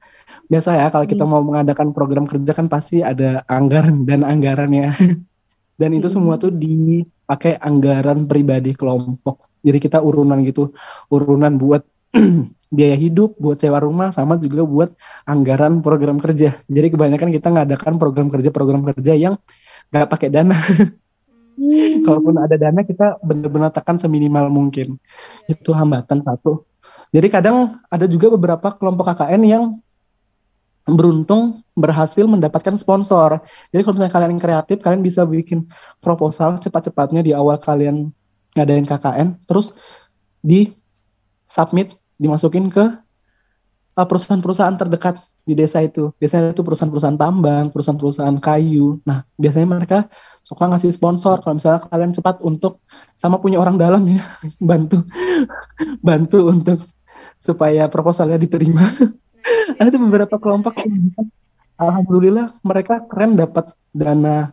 [0.52, 1.32] Biasa ya kalau kita Hmm.
[1.32, 4.92] mau mengadakan program kerja kan pasti ada anggaran dan anggarannya.
[5.80, 9.48] Dan itu semua tuh dipakai anggaran pribadi kelompok.
[9.64, 10.76] Jadi kita urunan gitu,
[11.08, 11.88] urunan buat
[12.76, 14.92] biaya hidup, buat sewa rumah, sama juga buat
[15.24, 16.60] anggaran program kerja.
[16.68, 19.36] Jadi kebanyakan kita ngadakan program kerja-program kerja yang
[19.92, 20.56] nggak pakai dana.
[21.60, 24.96] Hmm, Kalaupun ada dana kita benar-benar tekan seminimal mungkin.
[25.46, 26.64] iya, Itu hambatan satu.
[27.10, 29.64] Jadi kadang ada juga beberapa kelompok KKN yang
[30.90, 33.42] beruntung berhasil mendapatkan sponsor.
[33.70, 35.70] Jadi kalau misalnya kalian kreatif, kalian bisa bikin
[36.02, 38.10] proposal cepat-cepatnya di awal kalian
[38.58, 39.74] ngadain KKN, terus
[40.42, 40.74] di
[41.46, 42.86] submit, dimasukin ke
[43.98, 46.14] uh, perusahaan-perusahaan terdekat di desa itu.
[46.18, 49.02] Biasanya itu perusahaan-perusahaan tambang, perusahaan-perusahaan kayu.
[49.06, 49.98] Nah, biasanya mereka
[50.46, 52.82] suka ngasih sponsor kalau misalnya kalian cepat untuk
[53.18, 54.22] sama punya orang dalam ya,
[54.70, 55.06] bantu
[56.02, 56.80] bantu untuk
[57.40, 58.84] supaya proposalnya diterima.
[58.84, 61.16] Nah, Ada tuh beberapa kelompok yang
[61.80, 64.52] alhamdulillah mereka keren dapat dana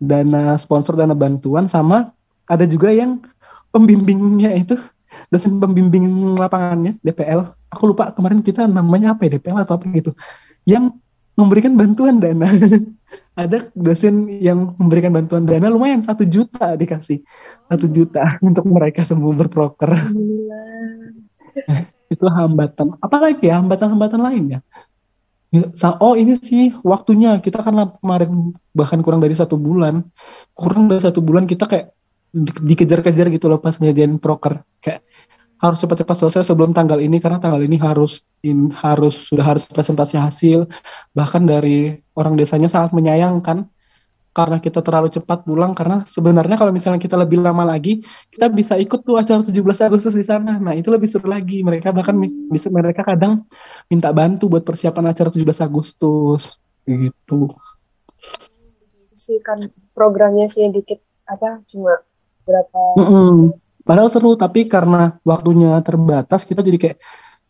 [0.00, 2.16] dana sponsor dana bantuan sama
[2.48, 3.20] ada juga yang
[3.68, 4.80] pembimbingnya itu
[5.28, 6.08] dosen pembimbing
[6.40, 7.52] lapangannya DPL.
[7.68, 10.16] Aku lupa kemarin kita namanya apa ya DPL atau apa gitu.
[10.64, 10.96] Yang
[11.36, 12.48] memberikan bantuan dana.
[13.36, 17.24] ada dosen yang memberikan bantuan dana lumayan satu juta dikasih
[17.68, 19.92] satu juta untuk mereka semua berproker
[22.12, 22.96] itu hambatan.
[23.00, 23.58] Apalagi ya?
[23.60, 24.60] Hambatan-hambatan lainnya
[25.52, 27.36] Ya, sa- oh ini sih waktunya.
[27.44, 30.00] Kita kan kemarin bahkan kurang dari satu bulan.
[30.56, 31.92] Kurang dari satu bulan kita kayak
[32.32, 34.64] di- dikejar-kejar gitu loh pas ngerjain proker.
[34.80, 35.04] Kayak
[35.60, 40.16] harus cepat-cepat selesai sebelum tanggal ini karena tanggal ini harus in, harus sudah harus presentasi
[40.16, 40.64] hasil.
[41.12, 43.68] Bahkan dari orang desanya sangat menyayangkan
[44.32, 48.00] karena kita terlalu cepat pulang karena sebenarnya kalau misalnya kita lebih lama lagi
[48.32, 50.56] kita bisa ikut tuh acara 17 Agustus di sana.
[50.56, 51.60] Nah, itu lebih seru lagi.
[51.60, 53.44] Mereka bahkan mi- bisa mereka kadang
[53.92, 56.56] minta bantu buat persiapan acara 17 Agustus
[56.88, 57.52] gitu.
[59.12, 62.00] sih kan programnya sih dikit apa cuma
[62.42, 63.54] berapa Mm-mm.
[63.82, 66.98] Padahal seru, tapi karena waktunya terbatas kita jadi kayak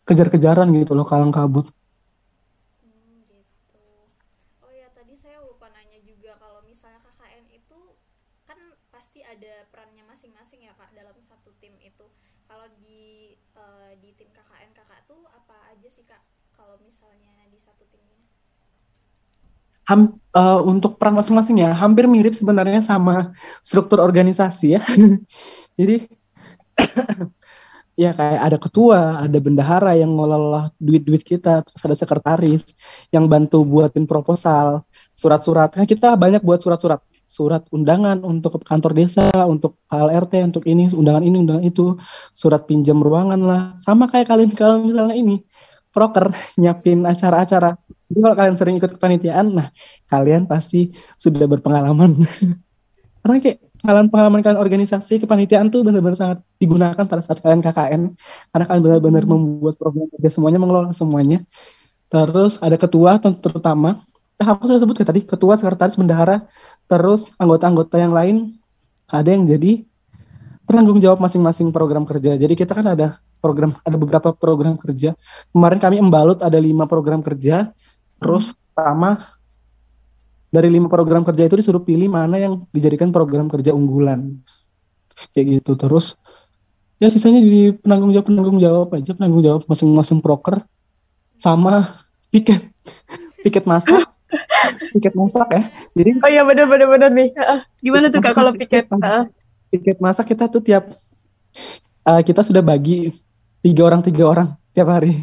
[0.01, 1.69] kejar-kejaran gitu loh kalang kabut.
[13.93, 16.19] ngeditin KKN kakak tuh apa aja sih kak
[16.51, 18.19] kalau misalnya di satu timnya
[19.83, 24.81] Ham, uh, untuk peran masing-masing ya hampir mirip sebenarnya sama struktur organisasi ya.
[25.79, 26.07] Jadi
[28.03, 32.73] ya kayak ada ketua, ada bendahara yang ngelola duit-duit kita, terus ada sekretaris
[33.13, 34.81] yang bantu buatin proposal,
[35.13, 35.69] surat-surat.
[35.73, 41.23] Kan kita banyak buat surat-surat, surat undangan untuk kantor desa, untuk HLRT, untuk ini, undangan
[41.23, 41.97] ini, undangan itu,
[42.33, 43.61] surat pinjam ruangan lah.
[43.81, 45.45] Sama kayak kalian kalau misalnya ini,
[45.93, 47.77] proker nyiapin acara-acara.
[48.13, 49.67] Jadi kalau kalian sering ikut kepanitiaan, nah
[50.05, 52.13] kalian pasti sudah berpengalaman.
[53.25, 58.01] Karena kayak pengalaman-pengalaman kalian organisasi kepanitiaan tuh benar-benar sangat digunakan pada saat kalian KKN
[58.51, 61.43] karena kalian benar-benar membuat program kerja semuanya mengelola semuanya.
[62.07, 63.99] Terus ada ketua terutama.
[64.39, 66.47] Eh, aku sudah sebut ke tadi ketua sekretaris bendahara
[66.87, 68.35] terus anggota-anggota yang lain.
[69.11, 69.83] Ada yang jadi
[70.63, 72.39] penanggung jawab masing-masing program kerja.
[72.39, 75.11] Jadi kita kan ada program ada beberapa program kerja.
[75.51, 77.75] Kemarin kami embalut ada lima program kerja
[78.23, 79.19] terus pertama
[80.47, 84.39] dari lima program kerja itu disuruh pilih mana yang dijadikan program kerja unggulan.
[85.35, 86.15] Kayak gitu terus
[87.03, 90.63] ya sisanya di penanggung jawab penanggung jawab aja penanggung jawab masing-masing proker
[91.35, 91.99] sama
[92.31, 92.63] piket
[93.43, 94.07] piket masak
[94.95, 95.63] piket masak ya.
[95.99, 97.29] Jadi oh iya benar benar benar nih.
[97.83, 98.87] Gimana tuh kak kalau piket
[99.73, 99.97] piket?
[99.99, 100.31] masak.
[100.31, 100.95] Kita tuh tiap
[102.07, 103.11] uh, kita sudah bagi
[103.65, 105.17] tiga orang tiga orang tiap hari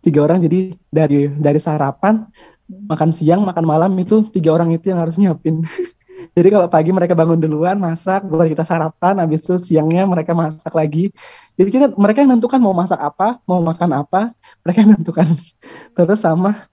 [0.00, 2.24] tiga orang jadi dari dari sarapan
[2.70, 5.62] makan siang, makan malam itu tiga orang itu yang harus nyiapin.
[6.36, 10.70] Jadi kalau pagi mereka bangun duluan masak, buat kita sarapan, habis itu siangnya mereka masak
[10.76, 11.08] lagi.
[11.56, 14.30] Jadi kita mereka yang nentukan mau masak apa, mau makan apa,
[14.62, 15.26] mereka yang nentukan.
[15.96, 16.68] Terus sama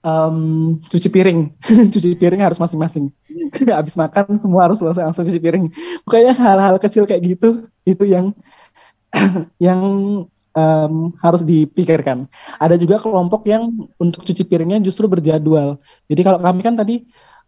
[0.00, 1.52] um, cuci piring,
[1.92, 3.10] cuci piring harus masing-masing.
[3.70, 5.64] habis makan semua harus langsung cuci piring.
[6.06, 8.30] Pokoknya hal-hal kecil kayak gitu itu yang
[9.66, 9.80] yang
[10.54, 12.30] um, harus dipikirkan.
[12.56, 13.68] Ada juga kelompok yang
[14.00, 15.76] untuk cuci piringnya justru berjadwal.
[16.08, 17.04] Jadi kalau kami kan tadi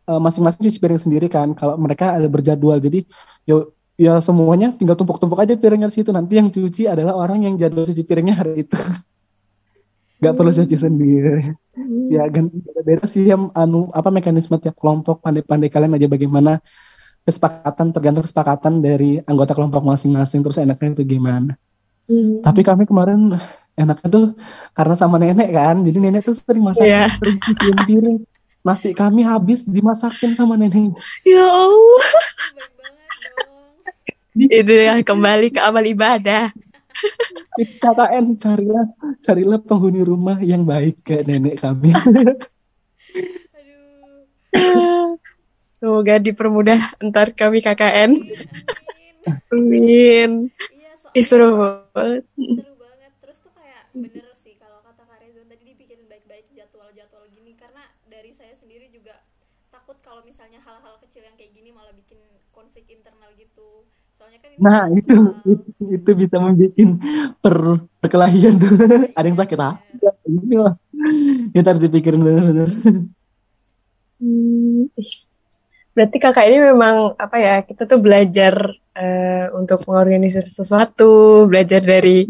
[0.06, 1.54] masing-masing uh, cuci piring sendiri kan.
[1.54, 3.02] Kalau mereka ada berjadwal, jadi
[3.42, 6.10] yo ya semuanya tinggal tumpuk-tumpuk aja piringnya di situ.
[6.12, 8.76] Nanti yang cuci adalah orang yang jadwal cuci piringnya hari itu.
[10.22, 10.38] Gak hmm.
[10.38, 11.38] perlu cuci sendiri.
[11.74, 12.08] Hmm.
[12.08, 12.46] Ya kan
[12.86, 16.62] beda sih yang anu apa mekanisme tiap kelompok pandai-pandai kalian aja bagaimana
[17.26, 21.58] kesepakatan tergantung kesepakatan dari anggota kelompok masing-masing terus enaknya itu gimana.
[22.06, 22.38] Hmm.
[22.42, 23.34] Tapi kami kemarin
[23.76, 24.26] enaknya tuh
[24.72, 27.12] karena sama nenek kan, jadi nenek tuh sering masak, yeah.
[27.18, 28.18] sering cuciin piring.
[28.66, 30.94] Nasi kami habis dimasakin sama nenek.
[31.22, 32.06] Ya Allah.
[34.36, 36.50] Itu ya kembali ke amal ibadah.
[37.56, 38.86] Tips KKN carilah
[39.20, 41.92] carilah penghuni rumah yang baik kayak nenek kami.
[45.76, 48.10] Semoga dipermudah entar kami KKN.
[49.52, 50.48] Amin.
[51.16, 52.24] Ih, seru banget.
[52.36, 53.12] Seru banget.
[53.24, 57.82] Terus tuh kayak bener sih kalau kata Kak Reza tadi dipikirin baik-baik jadwal-jadwal gini karena
[58.04, 59.24] dari saya sendiri juga
[59.72, 62.20] takut kalau misalnya hal-hal kecil yang kayak gini malah bikin
[62.52, 63.88] konflik internal gitu.
[64.16, 66.72] Soalnya kan ini Nah, itu, itu itu bisa membuat
[67.40, 67.56] per
[68.00, 68.72] perkelahian tuh.
[69.16, 69.96] Ada yang sakit hati.
[70.28, 70.74] Ini lah.
[71.52, 72.70] Itu harus dipikirin benar-benar.
[74.16, 74.88] Hmm,
[75.92, 82.24] berarti kakak ini memang apa ya kita tuh belajar uh, untuk mengorganisir sesuatu belajar dari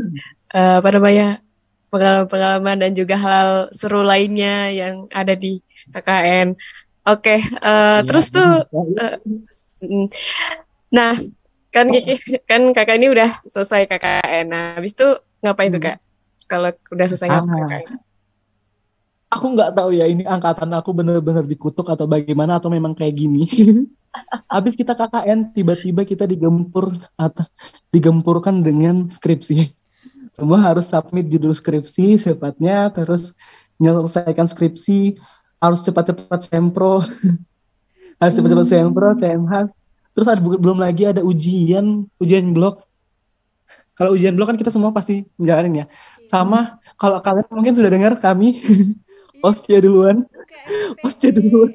[0.52, 1.40] uh, apa namanya
[1.88, 5.62] pengalaman-pengalaman dan juga hal, seru lainnya yang ada di
[5.94, 6.58] KKN
[7.06, 8.66] oke okay, uh, ya, terus tuh
[8.98, 9.16] uh,
[10.90, 11.14] nah
[11.70, 15.08] kan Kiki kan kakak ini udah selesai KKN nah habis itu
[15.44, 15.98] ngapain tuh kak?
[16.46, 17.42] Kalau udah selesai ah.
[17.42, 18.05] KKN
[19.30, 23.46] aku nggak tahu ya ini angkatan aku bener-bener dikutuk atau bagaimana atau memang kayak gini.
[24.52, 27.44] Habis kita KKN tiba-tiba kita digempur atau
[27.92, 29.68] digempurkan dengan skripsi.
[30.32, 33.36] Semua harus submit judul skripsi cepatnya terus
[33.76, 35.20] menyelesaikan skripsi
[35.60, 37.04] harus cepat-cepat sempro.
[38.20, 39.54] harus cepat-cepat sempro, CMH.
[40.16, 42.88] Terus ada belum lagi ada ujian, ujian blok.
[43.96, 45.86] Kalau ujian blok kan kita semua pasti menjalanin ya.
[46.28, 48.56] Sama kalau kalian mungkin sudah dengar kami
[49.42, 50.24] osnya duluan
[51.06, 51.74] osnya duluan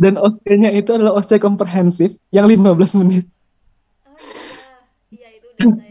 [0.00, 3.28] dan oskenya itu adalah osnya komprehensif yang 15 menit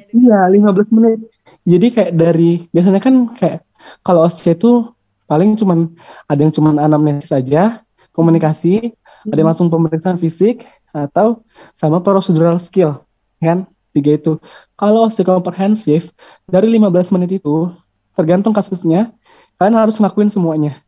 [0.09, 1.19] Iya, 15 menit.
[1.65, 3.61] Jadi kayak dari biasanya kan kayak
[4.01, 4.89] kalau OSCE itu
[5.29, 5.93] paling cuman
[6.25, 9.29] ada yang cuman anamnesis saja, komunikasi, hmm.
[9.29, 11.45] ada yang langsung pemeriksaan fisik atau
[11.77, 13.05] sama procedural skill,
[13.37, 13.69] kan?
[13.93, 14.41] Tiga itu.
[14.73, 16.09] Kalau OSCE komprehensif
[16.49, 17.69] dari 15 menit itu
[18.17, 19.13] tergantung kasusnya,
[19.59, 20.79] kalian harus ngelakuin semuanya.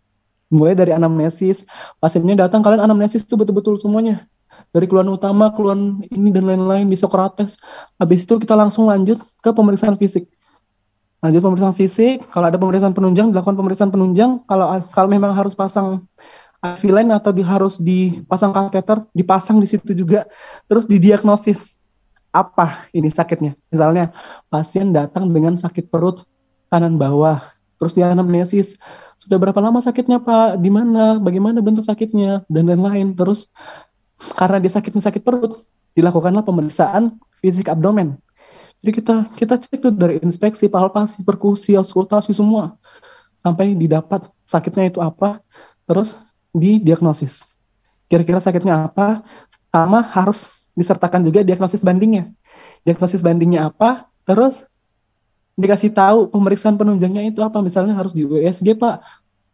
[0.47, 1.67] Mulai dari anamnesis.
[1.99, 4.26] Pasiennya datang kalian anamnesis itu betul-betul semuanya.
[4.72, 7.59] Dari keluhan utama keluhan ini dan lain-lain di Socrates
[7.99, 10.32] habis itu kita langsung lanjut ke pemeriksaan fisik.
[11.19, 12.24] Lanjut pemeriksaan fisik.
[12.32, 14.39] Kalau ada pemeriksaan penunjang dilakukan pemeriksaan penunjang.
[14.47, 16.07] Kalau kalau memang harus pasang
[16.61, 20.24] IV line atau di, harus dipasang kateter dipasang di situ juga.
[20.72, 21.82] Terus didiagnosis
[22.32, 23.59] apa ini sakitnya?
[23.67, 24.15] Misalnya
[24.47, 26.24] pasien datang dengan sakit perut
[26.72, 27.43] kanan bawah
[27.82, 28.78] terus di anamnesis
[29.18, 33.50] sudah berapa lama sakitnya pak di mana bagaimana bentuk sakitnya dan lain-lain terus
[34.38, 35.66] karena dia sakitnya sakit perut
[35.98, 38.22] dilakukanlah pemeriksaan fisik abdomen
[38.82, 42.82] jadi kita kita cek tuh dari inspeksi, palpasi, perkusi, auskultasi semua
[43.46, 45.42] sampai didapat sakitnya itu apa,
[45.86, 46.18] terus
[46.50, 47.46] didiagnosis.
[48.10, 49.22] Kira-kira sakitnya apa?
[49.70, 52.34] Sama harus disertakan juga diagnosis bandingnya.
[52.82, 54.10] Diagnosis bandingnya apa?
[54.26, 54.66] Terus
[55.56, 57.60] dikasih tahu pemeriksaan penunjangnya itu apa?
[57.60, 59.04] Misalnya harus di USG pak,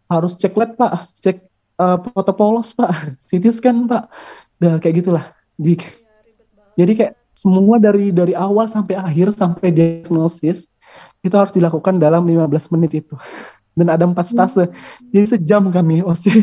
[0.07, 1.37] harus cek lab pak, cek
[1.79, 2.91] uh, foto polos pak,
[3.27, 4.09] CT scan pak,
[4.57, 5.25] dan kayak gitulah.
[5.57, 5.73] Di,
[6.77, 10.69] jadi kayak semua dari dari awal sampai akhir sampai diagnosis
[11.21, 13.15] itu harus dilakukan dalam 15 menit itu.
[13.77, 14.73] Dan ada empat stase.
[15.13, 16.33] Jadi sejam kami OSCE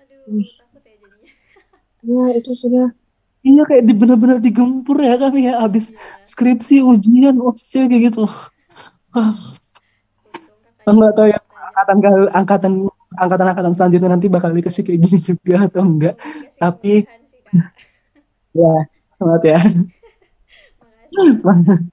[0.00, 1.32] Aduh, takut ya jadinya.
[2.00, 2.96] Ya, itu sudah.
[3.42, 5.90] Iya kayak di benar-benar digempur ya kami ya habis
[6.22, 8.24] skripsi ujian OSCE kayak gitu.
[9.12, 9.34] Wah,
[10.82, 11.38] Untung kakaknya nggak tahu ya
[11.72, 11.96] angkatan
[12.32, 12.72] angkatan
[13.12, 16.14] angkatan angkatan selanjutnya nanti bakal dikasih kayak gini juga atau enggak
[16.56, 17.42] Tapi- sih,
[18.54, 18.72] ya
[19.18, 19.58] banget ya.
[21.44, 21.92] Makasih.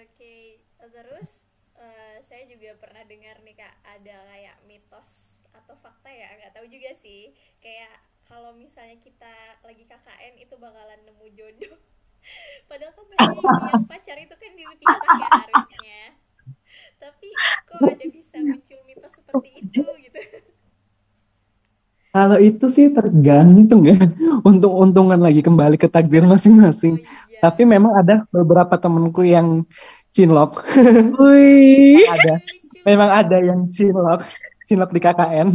[0.00, 0.36] Oke,
[0.78, 1.30] terus
[1.76, 6.66] eh, saya juga pernah dengar nih kak ada kayak mitos atau fakta ya nggak tahu
[6.68, 9.32] juga sih kayak kalau misalnya kita
[9.66, 9.84] lagi
[10.20, 11.76] KKN itu bakalan nemu jodoh.
[12.68, 13.40] Padahal kan tadi
[13.72, 16.00] yang pacar itu kan dipisah ya harusnya.
[17.00, 17.28] Tapi
[17.64, 20.20] kok ada bisa muncul mitos seperti itu gitu?
[22.12, 23.96] Kalau itu sih tergantung ya.
[24.48, 27.00] Untung-untungan lagi kembali ke takdir Oh masing-masing.
[27.00, 27.40] iya.
[27.40, 29.64] Tapi memang ada beberapa temenku yang
[30.12, 30.60] cinlok.
[31.16, 32.04] Wih.
[32.04, 32.44] ada.
[32.84, 34.20] Memang ada yang cinlok.
[34.68, 35.48] Cinlok di KKN.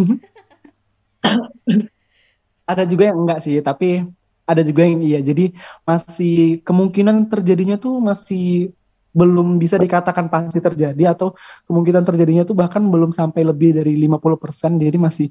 [2.65, 4.01] ada juga yang enggak sih, tapi
[4.45, 5.19] ada juga yang iya.
[5.21, 5.51] Jadi
[5.83, 8.71] masih kemungkinan terjadinya tuh masih
[9.15, 11.31] belum bisa dikatakan pasti terjadi atau
[11.71, 14.75] kemungkinan terjadinya tuh bahkan belum sampai lebih dari 50%.
[14.75, 15.27] Jadi masih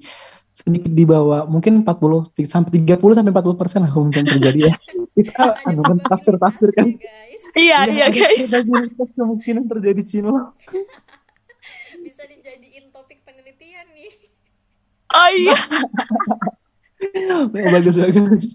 [0.55, 4.75] sedikit di bawah mungkin 40 sampai 30 sampai 40 persen lah kemungkinan terjadi ya.
[5.15, 6.87] Kita anu kan probabilitas tafsir-tafsir kan.
[6.91, 7.43] ya, guys.
[7.55, 8.51] Iya, iya ada guys.
[9.15, 10.55] kemungkinan terjadi cinlok.
[12.07, 14.11] Bisa dijadiin topik penelitian nih.
[15.15, 15.59] Oh iya.
[17.75, 18.55] bagus bagus.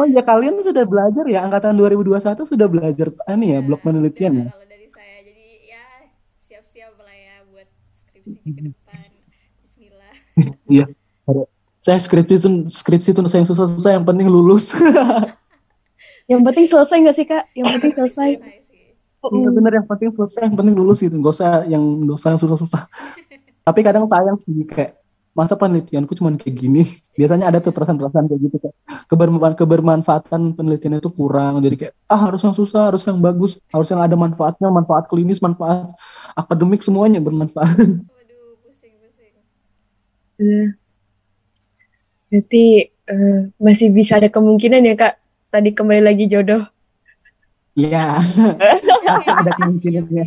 [0.00, 4.32] Oh ya kalian sudah belajar ya angkatan 2021 sudah belajar ini ya Nah, blok penelitian
[4.32, 4.44] ya.
[4.48, 5.84] udah Kalau dari saya, jadi ya
[6.40, 8.96] siap-siap lah ya buat skripsi ke depan.
[9.60, 10.14] Bismillah.
[10.72, 10.84] Iya.
[11.84, 14.72] Saya skripsi itu skripsi itu yang susah-susah yang penting lulus.
[16.30, 17.44] Yang penting selesai nggak sih kak?
[17.58, 18.28] Yang penting selesai.
[19.34, 21.18] Iya bener yang penting selesai yang penting lulus gitu.
[21.18, 22.86] Gak usah yang dosa yang susah-susah.
[23.66, 24.94] Tapi kadang sayang sih kayak
[25.30, 26.82] masa penelitianku cuma kayak gini.
[27.18, 28.76] Biasanya ada tuh perasaan-perasaan kayak gitu kayak
[29.06, 31.62] kebermanfaatan kebermanfaatan penelitian itu kurang.
[31.62, 35.38] Jadi kayak ah harus yang susah, harus yang bagus, harus yang ada manfaatnya, manfaat klinis,
[35.42, 35.94] manfaat
[36.34, 37.76] akademik semuanya bermanfaat.
[38.16, 39.34] Waduh, pusing-pusing.
[40.40, 40.66] Hmm.
[42.30, 45.14] Berarti eh, masih bisa ada kemungkinan ya kak?
[45.50, 46.62] Tadi kembali lagi jodoh.
[47.74, 48.18] Iya.
[48.74, 50.22] Kitchen Tapi ya, ada kemungkinannya.
[50.22, 50.24] ya.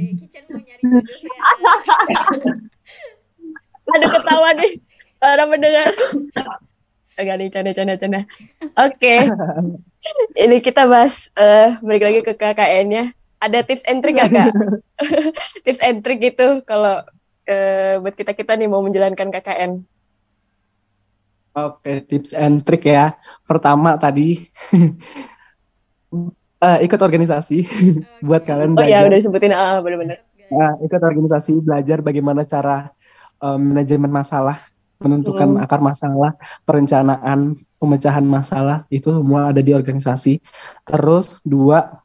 [3.84, 4.72] Ada ketawa nih.
[5.24, 5.88] Orang mendengar.
[7.16, 8.22] Enggak nih, canda, canda, canda.
[8.76, 9.16] Oke.
[10.36, 13.16] Ini kita bahas eh balik lagi ke KKN-nya.
[13.40, 14.52] Ada tips and trick gak, Kak?
[15.68, 17.04] tips and trick gitu kalau
[17.44, 19.72] eh, buat kita-kita nih mau menjalankan KKN.
[21.54, 23.14] Oke, tips and trick ya.
[23.46, 24.48] Pertama tadi
[26.66, 27.68] eh, ikut organisasi
[28.26, 29.08] buat kalian Oh iya, belajar.
[29.08, 29.54] udah disebutin.
[29.54, 30.18] Ah, bener-bener.
[30.50, 32.90] Nah, ikut organisasi belajar bagaimana cara
[33.38, 34.66] eh, manajemen masalah,
[35.04, 35.64] menentukan Hmm.
[35.64, 36.32] akar masalah,
[36.64, 40.40] perencanaan, pemecahan masalah itu semua ada di organisasi.
[40.88, 42.00] Terus dua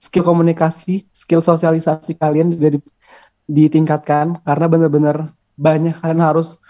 [0.00, 2.92] skill komunikasi, skill sosialisasi kalian juga di-
[3.48, 5.16] ditingkatkan karena benar-benar
[5.58, 6.62] banyak kalian harus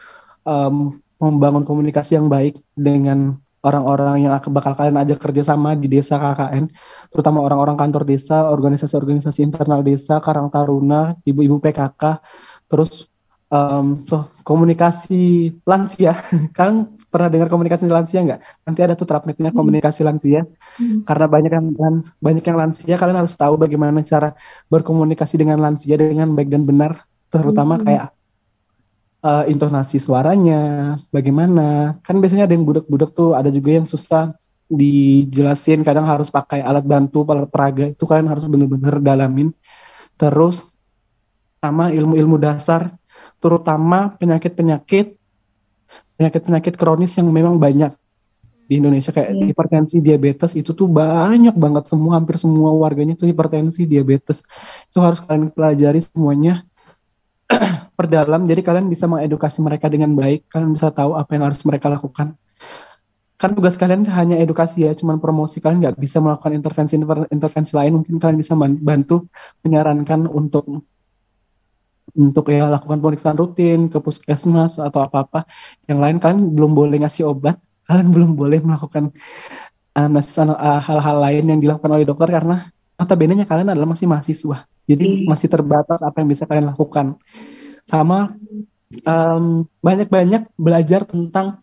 [0.49, 6.71] em, membangun komunikasi yang baik dengan orang-orang yang bakal kalian ajak kerjasama di desa KKN,
[7.11, 12.23] terutama orang-orang kantor desa, organisasi-organisasi internal desa, Karang Taruna, ibu-ibu PKK,
[12.71, 13.11] terus
[13.49, 16.13] em, so, komunikasi lansia.
[16.57, 18.41] Kalian pernah dengar komunikasi lansia nggak?
[18.69, 20.45] Nanti ada tuh trapnetnya komunikasi lansia.
[21.09, 21.67] Karena banyak yang
[22.21, 24.37] banyak yang lansia, kalian harus tahu bagaimana cara
[24.73, 26.93] berkomunikasi dengan lansia dengan baik dan benar,
[27.33, 27.85] terutama Hmm.
[27.87, 28.07] kayak
[29.25, 30.61] eh, intonasi suaranya,
[31.11, 31.99] bagaimana.
[32.07, 34.35] Kan biasanya ada yang budak-budak tuh, ada juga yang susah
[34.71, 39.51] dijelasin, kadang harus pakai alat bantu, alat peraga, itu kalian harus bener-bener dalamin.
[40.19, 40.67] terus
[41.63, 42.95] sama ilmu-ilmu dasar,
[43.39, 45.19] terutama penyakit-penyakit
[46.19, 47.95] penyakit-penyakit kronis yang memang banyak
[48.69, 49.45] di Indonesia kayak Iya.
[49.49, 54.45] hipertensi, diabetes itu tuh banyak banget semua hampir semua warganya tuh hipertensi, diabetes.
[54.93, 56.69] Itu harus kalian pelajari semuanya
[57.99, 61.89] perdalam jadi kalian bisa mengedukasi mereka dengan baik, kalian bisa tahu apa yang harus mereka
[61.89, 62.37] lakukan.
[63.41, 67.01] Kan tugas kalian hanya edukasi ya, cuman promosi kalian nggak bisa melakukan intervensi
[67.33, 68.03] intervensi lain.
[68.03, 69.31] Mungkin kalian bisa bantu
[69.65, 70.85] menyarankan untuk
[72.19, 75.47] untuk ya lakukan pemeriksaan rutin ke puskesmas atau apa-apa.
[75.87, 79.15] Yang lain kalian belum boleh ngasih obat, kalian belum boleh melakukan
[79.95, 82.67] uh, nas- uh, hal-hal lain yang dilakukan oleh dokter karena
[82.99, 84.67] notabene kalian adalah masih mahasiswa.
[84.89, 85.29] Jadi Iya.
[85.31, 87.15] masih terbatas apa yang bisa kalian lakukan.
[87.87, 88.35] Sama
[89.85, 91.61] banyak-banyak belajar tentang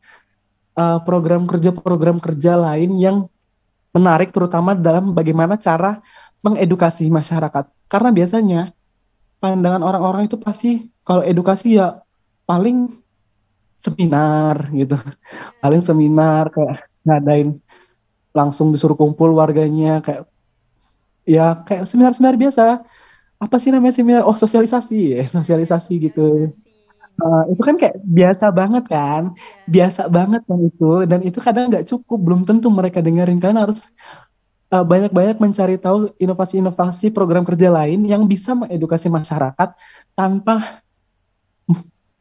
[0.77, 3.25] uh, program kerja-program kerja lain yang
[3.89, 6.05] menarik terutama dalam bagaimana cara
[6.45, 7.65] mengedukasi masyarakat.
[7.89, 8.61] Karena biasanya
[9.41, 12.01] pandangan orang-orang itu pasti kalau edukasi ya
[12.49, 12.89] paling
[13.77, 14.95] seminar gitu.
[15.61, 17.49] Paling seminar kayak ngadain
[18.35, 20.27] langsung disuruh kumpul warganya kayak
[21.25, 22.81] ya kayak seminar-seminar biasa.
[23.35, 24.23] Apa sih namanya seminar?
[24.25, 26.49] Oh, sosialisasi ya, sosialisasi gitu.
[27.15, 29.71] Uh, itu kan kayak biasa banget kan, Iya.
[29.71, 33.39] biasa banget kan itu, dan itu kadang nggak cukup, belum tentu mereka dengerin.
[33.39, 33.87] Kalian harus
[34.81, 39.69] banyak-banyak mencari tahu inovasi-inovasi program kerja lain yang bisa mengedukasi masyarakat
[40.17, 40.81] tanpa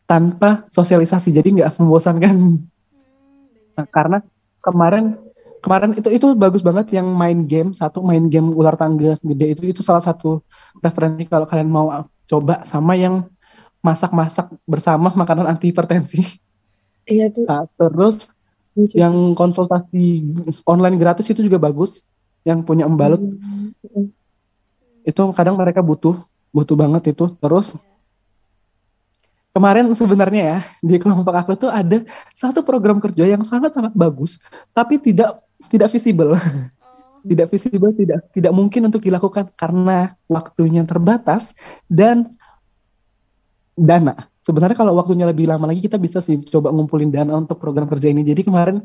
[0.05, 2.35] tanpa sosialisasi, jadi nggak membosankan.
[2.37, 2.75] Hmm,
[3.75, 4.19] Nah, karena
[4.63, 5.19] kemarin
[5.59, 9.63] kemarin itu itu bagus banget yang main game satu main game ular tangga gede itu
[9.75, 10.45] itu salah satu
[10.79, 11.91] referensi kalau kalian mau
[12.29, 13.27] coba sama yang
[13.85, 16.41] masak-masak bersama makanan anti hipertensi.
[17.05, 17.45] Iya tuh.
[17.45, 18.31] Nah, terus
[18.73, 20.25] lucu yang konsultasi
[20.65, 22.01] online gratis itu juga bagus.
[22.45, 24.09] Yang punya embalut Hmm.
[25.05, 26.17] itu kadang mereka butuh
[26.49, 27.29] butuh banget itu.
[27.37, 27.77] Terus
[29.55, 32.03] kemarin sebenarnya ya di kelompok aku tuh ada
[32.35, 34.39] satu program kerja yang sangat-sangat bagus,
[34.73, 36.35] tapi tidak tidak visible.
[37.25, 41.57] Oh, tidak visible, tidak tidak mungkin untuk dilakukan karena waktunya terbatas
[41.89, 42.29] dan
[43.73, 44.29] dana.
[44.45, 48.13] Sebenarnya kalau waktunya lebih lama lagi kita bisa sih coba ngumpulin dana untuk program kerja
[48.13, 48.21] ini.
[48.29, 48.85] Jadi kemarin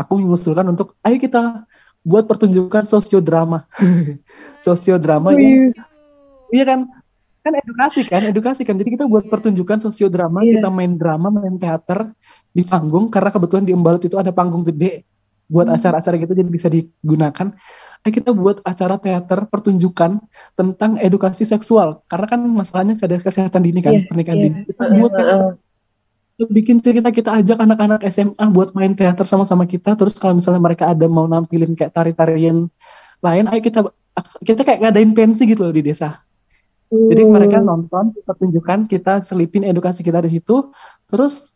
[0.00, 1.68] aku mengusulkan untuk ayo kita
[2.04, 3.64] buat pertunjukan sosiodrama.
[4.64, 5.82] sosiodrama yang lucu.
[6.52, 6.80] iya kan
[7.40, 10.60] kan edukasi kan edukasi kan jadi kita buat pertunjukan sosiodrama Iya.
[10.60, 12.12] kita main drama main teater
[12.48, 15.04] di panggung karena kebetulan di Embalut itu ada panggung gede
[15.44, 15.76] buat Hmm.
[15.76, 17.52] acara-acara gitu jadi bisa digunakan
[18.00, 20.20] Ayo kita buat acara teater pertunjukan
[20.56, 24.44] tentang edukasi seksual karena kan masalahnya ada kesehatan dini kan Iya, pernikahan iya.
[24.48, 25.24] dini kita buat Kita
[26.34, 30.90] bikin cerita kita ajak anak-anak SMA buat main teater sama-sama kita terus kalau misalnya mereka
[30.90, 32.66] ada mau nampilin kayak tari-tarian
[33.22, 33.80] lain ayo kita
[34.42, 36.18] kita kayak ngadain pensi gitu loh di desa
[36.90, 37.32] jadi Hmm.
[37.34, 40.70] mereka nonton pertunjukan kita selipin edukasi kita di situ
[41.10, 41.50] terus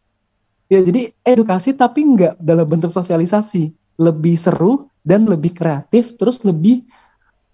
[0.66, 6.86] ya jadi edukasi tapi nggak dalam bentuk sosialisasi lebih seru dan lebih kreatif terus lebih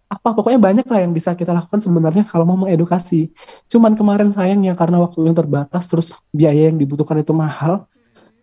[0.08, 3.32] apa pokoknya banyak lah yang bisa kita lakukan sebenarnya kalau mau mengedukasi.
[3.66, 7.88] Cuman kemarin sayangnya karena waktunya terbatas terus biaya yang dibutuhkan itu mahal.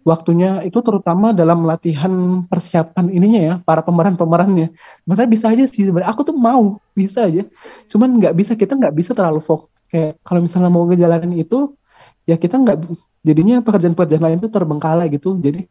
[0.02, 4.74] Waktunya itu terutama dalam latihan persiapan ininya ya para pemeran-pemerannya.
[5.06, 6.10] Maksudnya bisa aja sih sebenarnya.
[6.10, 7.46] Aku tuh mau bisa aja.
[7.86, 11.78] Cuman nggak bisa kita nggak bisa terlalu fokus kayak kalau misalnya mau ngejalanin itu
[12.26, 12.78] ya kita nggak
[13.22, 15.38] jadinya pekerjaan-pekerjaan lain tuh terbengkalai gitu.
[15.38, 15.70] Jadi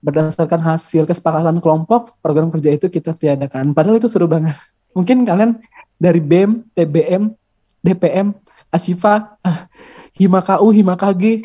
[0.00, 3.76] berdasarkan hasil kesepakatan kelompok program kerja itu kita tiadakan.
[3.76, 4.56] Padahal itu seru banget
[4.92, 5.58] mungkin kalian
[5.98, 7.34] dari BEM, TBM,
[7.82, 8.34] DPM,
[8.70, 9.66] Asifa, ah,
[10.14, 11.42] Hima KU, Hima KG,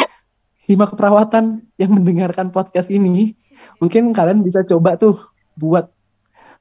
[0.70, 3.36] Hima Keperawatan yang mendengarkan podcast ini
[3.78, 5.20] mungkin kalian bisa coba tuh
[5.54, 5.94] buat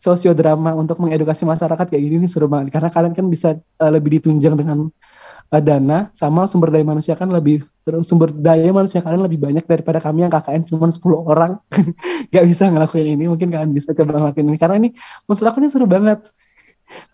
[0.03, 2.75] sosiodrama untuk mengedukasi masyarakat kayak gini nih seru banget.
[2.75, 7.31] Karena kalian kan bisa uh, lebih ditunjang dengan uh, dana sama sumber daya manusia kan
[7.31, 7.63] lebih
[8.03, 11.63] sumber daya manusia kalian lebih banyak daripada kami yang KKN cuma 10 orang.
[12.35, 14.59] Nggak bisa ngelakuin ini mungkin kalian bisa coba ngelakuin ini.
[14.59, 14.89] Karena ini
[15.31, 16.19] menurut aku ini seru banget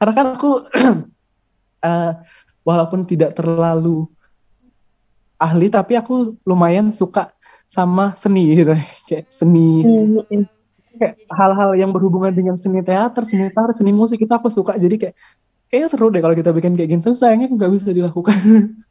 [0.00, 0.50] karena kan aku
[1.84, 2.12] uh,
[2.68, 4.06] walaupun tidak terlalu
[5.38, 7.30] ahli tapi aku lumayan suka
[7.70, 8.74] sama seni gitu
[9.08, 10.48] kayak seni Hmm,
[10.98, 14.74] kayak hal-hal yang berhubungan dengan seni teater, seni tari, seni musik itu aku suka.
[14.74, 15.14] Jadi kayak
[15.70, 17.14] kayaknya seru deh kalau kita bikin kayak gitu.
[17.14, 18.36] Sayangnya nggak bisa dilakukan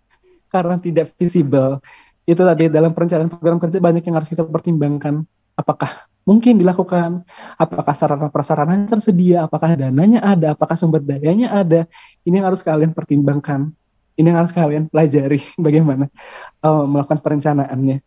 [0.54, 1.84] karena tidak visible.
[2.24, 5.28] Itu tadi dalam perencanaan program kerja banyak yang harus kita pertimbangkan.
[5.60, 7.24] Apakah mungkin dilakukan?
[7.56, 9.48] Apakah sarana prasarana tersedia?
[9.48, 10.52] Apakah dananya ada?
[10.52, 11.88] Apakah sumber dayanya ada?
[12.28, 13.72] Ini yang harus kalian pertimbangkan.
[14.20, 16.12] Ini yang harus kalian pelajari bagaimana
[16.60, 18.04] uh, melakukan perencanaannya.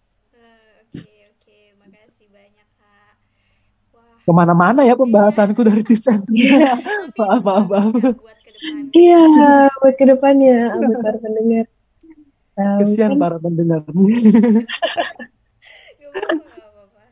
[0.93, 1.59] Oke, oke.
[1.81, 3.15] Makasih banyak, Kak.
[3.97, 4.21] Wah.
[4.21, 6.21] Ke mana-mana ya pembahasanku dari desain.
[6.21, 6.45] Tapi
[7.19, 7.89] maaf, maaf, maaf.
[8.93, 9.25] Iya,
[9.81, 11.67] buat ke depannya, buat para pendengar.
[12.85, 13.81] Kesian para pendengar.
[16.11, 17.05] Gak apa-apa, gak apa-apa.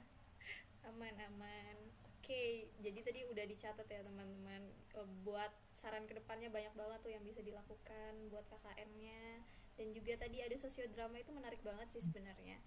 [0.90, 1.76] Aman, aman.
[2.18, 4.74] Oke, jadi tadi udah dicatat ya teman-teman.
[4.74, 9.46] Eh, Buat saran ke depannya banyak banget tuh yang bisa dilakukan buat KKN-nya.
[9.78, 12.58] Dan juga tadi ada sosiodrama itu menarik banget sih sebenarnya.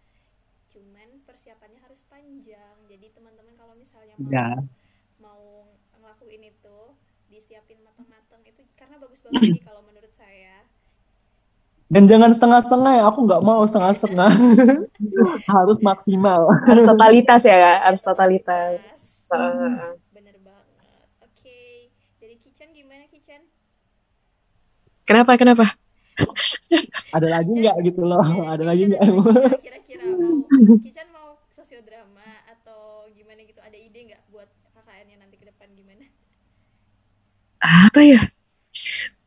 [0.71, 1.19] Cuman
[1.51, 2.75] persiapannya harus panjang.
[2.87, 4.55] Jadi teman-teman kalau misalnya mau Ya.
[5.19, 5.67] mau
[5.99, 6.77] ngelakuin itu
[7.27, 10.63] disiapin matang-matang itu karena bagus banget sih kalau menurut saya.
[11.91, 14.31] Dan jangan setengah-setengah ya, aku nggak mau setengah-setengah.
[15.51, 16.47] Harus maksimal.
[16.63, 17.79] harus totalitas ya, Kak.
[17.83, 18.79] Harus totalitas.
[20.15, 20.87] Bener banget.
[21.19, 23.43] Oke, dari Kitchen gimana Kitchen?
[25.03, 25.75] Kenapa, kenapa?
[27.11, 28.23] Ada lagi nggak gitu loh?
[28.23, 29.03] Ada lagi Kitchen nggak?
[29.03, 33.59] ada lagi nggak kira-kira mau Kitchen mau sosiodrama atau gimana gitu?
[33.59, 36.07] Ada ide nggak buat KKN-nya nanti ke depan gimana?
[37.61, 38.21] Apa ya?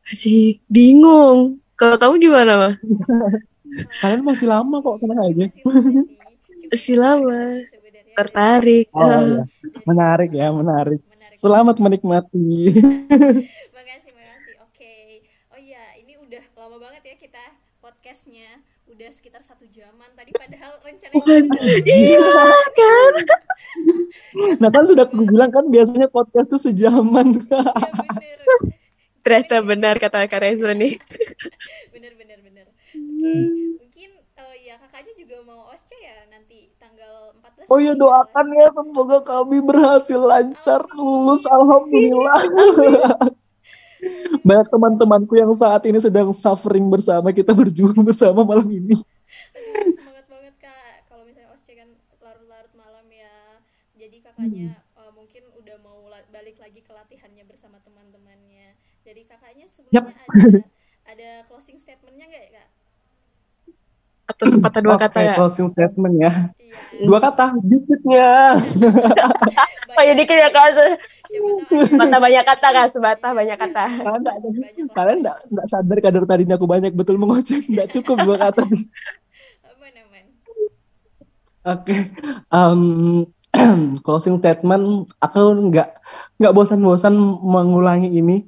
[0.03, 1.63] Masih bingung.
[1.79, 2.73] Kalau kamu gimana, mah?
[4.03, 5.45] Kalian masih lama kok, tenang aja.
[6.71, 7.63] Masih lama
[8.15, 8.87] Tertarik.
[8.95, 10.99] Oh iya, dari- menarik ya, menarik.
[11.03, 11.35] Menarik.
[11.39, 12.47] Selamat menikmati.
[13.75, 14.55] Makasih, makasih.
[14.63, 14.95] Oke.
[15.51, 17.43] Oh iya, ini udah lama banget ya kita
[17.83, 18.63] podcastnya.
[18.95, 20.07] Udah sekitar satu jaman.
[20.15, 21.37] Tadi padahal rencananya udah
[21.99, 22.31] iya
[22.71, 23.13] kan?
[24.55, 27.35] Nah kan sudah aku bilang kan biasanya podcast tuh sejaman.
[27.35, 27.59] Iya
[28.07, 28.39] bener.
[29.19, 30.95] Ternyata ya- benar kata Kak Reza nih.
[31.93, 32.67] bener bener bener.
[32.95, 33.31] Oke,
[33.75, 38.67] mungkin eh, ya kakaknya juga mau OSCE ya nanti tanggal 14 Oh iya doakan ya
[38.71, 42.39] semoga kami berhasil lancar lulus alhamdulillah.
[44.45, 48.95] Banyak teman-temanku yang saat ini sedang suffering bersama kita berjuang bersama malam ini.
[49.97, 51.09] Semangat banget kak.
[51.09, 51.89] Kalau misalnya OSCE kan
[52.21, 53.61] larut-larut malam ya.
[53.95, 58.77] Jadi kakaknya eh, mungkin udah mau la- balik lagi ke latihannya bersama teman-temannya.
[59.01, 60.61] Dari kakaknya sebelumnya ada
[61.05, 62.69] ada closing statementnya nggak ya kak?
[64.25, 65.33] Atau sepatah dua kata Oke, ya?
[65.37, 66.31] closing statement ya.
[66.57, 67.05] Iya.
[67.05, 68.29] Dua kata, dikitnya.
[69.95, 70.99] Oh ya dikit ya Kak.
[71.85, 73.83] Sebatah banyak kata Kak, sebatah banyak kata.
[74.01, 74.93] Kalian nggak Banyak lah.
[74.95, 77.61] kalian nggak nggak sadar kadar tadinya aku banyak betul mengoceh.
[77.67, 78.63] Nggak cukup dua kata.
[79.65, 80.25] Aman aman.
[81.65, 81.95] Oke,
[82.49, 82.81] em,
[84.05, 85.09] closing statement.
[85.19, 85.89] Aku nggak
[86.39, 87.13] nggak bosan-bosan
[87.43, 88.45] mengulangi ini.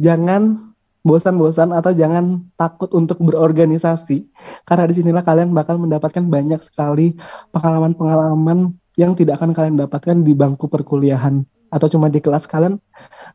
[0.00, 4.28] Jangan bosan-bosan atau jangan takut untuk berorganisasi,
[4.68, 7.16] karena di sinilah kalian bakal mendapatkan banyak sekali
[7.56, 11.40] pengalaman-pengalaman yang tidak akan kalian dapatkan di bangku perkuliahan
[11.70, 12.82] atau cuma di kelas kalian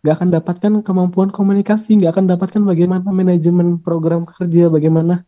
[0.04, 5.24] nggak akan dapatkan kemampuan komunikasi, nggak akan dapatkan bagaimana manajemen program kerja, bagaimana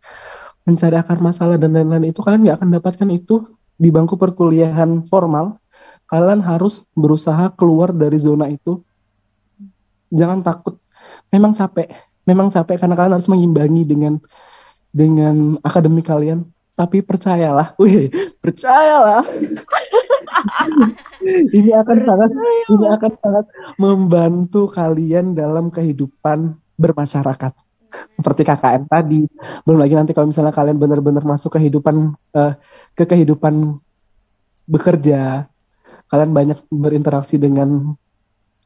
[0.68, 3.48] mencari akar masalah dan lain-lain itu kalian nggak akan dapatkan itu
[3.80, 5.56] di bangku perkuliahan formal,
[6.12, 8.84] kalian harus berusaha keluar dari zona itu.
[10.12, 10.76] Jangan takut.
[11.32, 11.88] Memang capek,
[12.28, 14.14] memang capek karena kalian harus mengimbangi dengan
[14.92, 16.44] dengan akademik kalian.
[16.78, 19.26] Tapi percayalah, wih, percayalah.
[21.58, 22.30] ini akan sangat
[22.70, 23.46] ini akan sangat
[23.82, 27.50] membantu kalian dalam kehidupan bermasyarakat
[28.14, 29.26] seperti KKN tadi.
[29.66, 32.54] Belum lagi nanti kalau misalnya kalian benar-benar masuk kehidupan eh,
[32.94, 33.82] ke kehidupan
[34.70, 35.50] bekerja,
[36.14, 37.98] kalian banyak berinteraksi dengan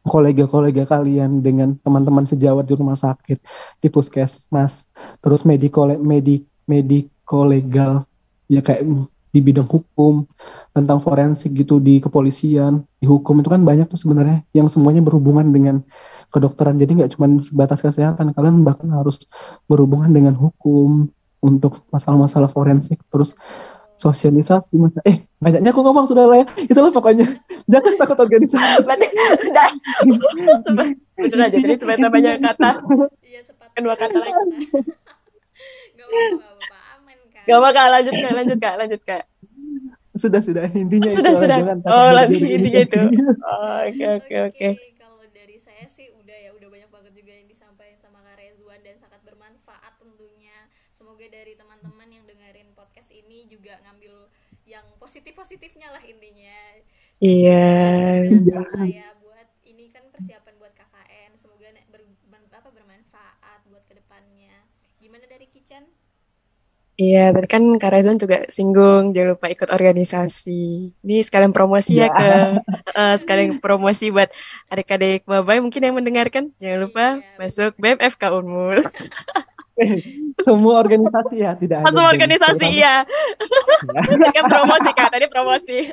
[0.02, 3.38] kolega-kolega kalian, dengan teman-teman sejawat di rumah sakit,
[3.80, 4.90] di puskesmas,
[5.22, 8.04] terus mediko medik mediko legal,
[8.46, 8.84] ya kayak
[9.32, 10.28] di bidang hukum,
[10.76, 15.48] tentang forensik gitu di kepolisian, di hukum itu kan banyak tuh sebenarnya yang semuanya berhubungan
[15.48, 15.80] dengan
[16.28, 16.76] kedokteran.
[16.76, 19.24] Jadi nggak cuma sebatas kesehatan, kalian bahkan harus
[19.72, 21.08] berhubungan dengan hukum
[21.40, 23.32] untuk masalah-masalah forensik, terus
[23.96, 24.82] sosialisasi.
[24.82, 26.46] masa- Eh, banyaknya aku ngomong sudah lah ya.
[26.66, 27.24] Itulah pokoknya.
[27.72, 28.84] Jangan takut organisasi.
[28.90, 29.08] Berarti
[29.46, 29.70] udah.
[31.22, 32.70] Bener aja tadi sebatah banyak kata.
[33.22, 33.74] Iya sepatah.
[33.78, 34.34] Kedua kata lagi.
[36.02, 36.81] Apa-apa,
[37.42, 37.48] gak kan?
[37.48, 39.24] Gak apa Kak, lanjut Kak, lanjut Kak, lanjut Kak.
[40.12, 40.68] Sudah, sudah.
[40.70, 41.42] Intinya Oh, sudah, itu.
[41.42, 41.58] sudah.
[41.58, 42.50] Takut Oh, lanjut ini.
[42.54, 43.00] intinya itu.
[43.88, 44.70] Oke, oke, oke.
[44.96, 48.80] kalau dari saya sih udah ya, udah banyak banget juga yang disampaikan sama Kak Rezwan
[48.82, 50.58] dan sangat bermanfaat tentunya.
[50.92, 54.28] Semoga dari teman-teman yang dengerin podcast ini juga ngambil
[54.64, 56.60] yang positif-positifnya lah intinya.
[57.18, 57.72] Iya.
[58.28, 61.32] Bermanfaat lah ya buat ini kan persiapan buat KKN.
[61.36, 64.68] Semoga ne- ber, ben- apa bermanfaat buat ke depannya.
[65.00, 65.88] Gimana dari Kican?
[67.02, 70.94] Iya, tadi kan Kak Rezan juga singgung, jangan lupa ikut organisasi.
[71.02, 72.14] Ini sekalian promosi ya Ya.
[72.14, 72.30] ke,
[72.94, 74.30] eh, sekalian promosi buat
[74.70, 76.54] adik-adik Mabay mungkin yang mendengarkan.
[76.62, 78.86] Jangan lupa Iya, masuk BMFK Unmul.
[80.46, 81.90] Semua organisasi ya, tidak ada.
[81.90, 83.02] Semua organisasi iya.
[84.38, 85.90] Kan promosi Kak, tadi promosi.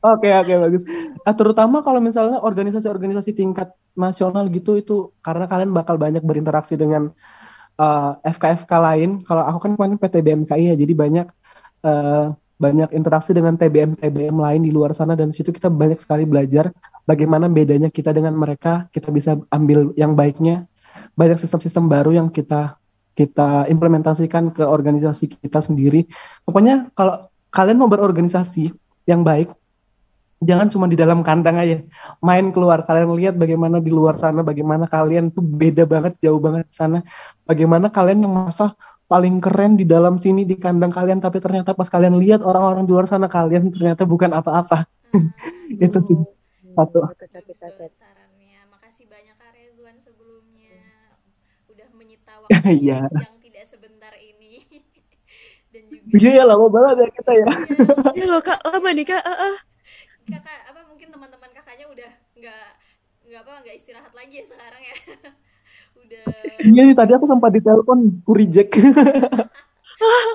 [0.00, 0.82] Oke oke bagus.
[1.28, 7.12] Ah, terutama kalau misalnya organisasi-organisasi tingkat nasional gitu itu karena kalian bakal banyak berinteraksi dengan
[7.76, 9.10] eh, FK-FK lain.
[9.24, 11.26] Kalau aku kan kemarin PTBMKI ya, jadi banyak
[11.84, 16.24] eh, banyak interaksi dengan TBM TBM lain di luar sana dan situ kita banyak sekali
[16.24, 16.72] belajar
[17.04, 18.88] bagaimana bedanya kita dengan mereka.
[18.92, 20.64] Kita bisa ambil yang baiknya.
[21.12, 22.80] Banyak sistem-sistem baru yang kita
[23.16, 26.04] kita implementasikan ke organisasi kita sendiri.
[26.44, 28.72] Pokoknya kalau kalian mau berorganisasi
[29.08, 29.52] yang baik
[30.42, 31.80] jangan cuma di dalam kandang aja.
[32.20, 32.84] Main keluar.
[32.84, 36.98] Kalian lihat bagaimana di luar sana bagaimana kalian tuh beda banget jauh banget di sana.
[37.48, 38.76] Bagaimana kalian yang masa
[39.06, 41.22] paling keren di dalam sini di kandang kalian.
[41.22, 44.84] Tapi ternyata pas kalian lihat orang-orang di luar sana kalian ternyata bukan apa-apa.
[45.14, 45.30] Hmm,
[45.86, 46.18] itu sih.
[46.76, 47.00] Satu.
[47.00, 48.60] Banget sarannya.
[48.68, 50.76] Makasih banyak Kak Rezwan sebelumnya
[51.72, 53.00] udah menyita waktunya Iya.
[53.08, 54.60] yang tidak sebentar ini.
[55.72, 57.46] Dan juga iya ya lama banget ya kita ya.
[58.16, 59.24] Iya, Ya loh Kak, lama nih Kak.
[59.24, 59.56] Ah, ah.
[60.26, 62.68] Kakak apa mungkin teman-teman kakaknya udah nggak
[63.26, 64.96] nggak apa nggak istirahat lagi ya sekarang ya
[66.02, 66.26] udah
[66.62, 68.74] iya nih tadi aku sempat ditelepon ku reject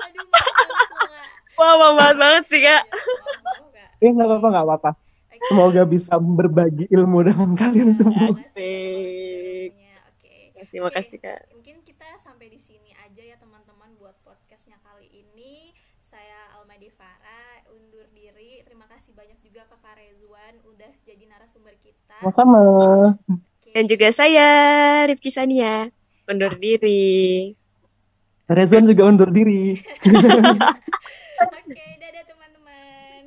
[0.08, 0.26] aduh.
[1.52, 2.82] Wah, banget banget sih Kak.
[4.00, 4.90] Iya, ya nggak apa-apa nggak apa-apa
[5.46, 8.54] semoga bisa berbagi ilmu dengan kalian semua Asik.
[8.54, 9.94] waktunya.
[10.06, 10.34] Oke.
[10.54, 11.40] Makasih, makasih Kak.
[11.50, 15.74] Mungkin kita sampai di sini aja ya teman-teman buat podcastnya kali ini.
[15.98, 18.62] Saya Almadi Farah undur diri.
[18.62, 22.11] Terima kasih banyak juga ke Kak Rezwan udah jadi narasumber kita.
[22.22, 22.62] Sama-sama
[23.26, 23.74] Oke.
[23.74, 24.46] Dan juga saya,
[25.10, 25.90] Rifki Sania,
[26.30, 27.50] undur diri.
[28.46, 29.80] Rezwan juga undur diri
[31.42, 33.20] Oke, dadah teman-teman.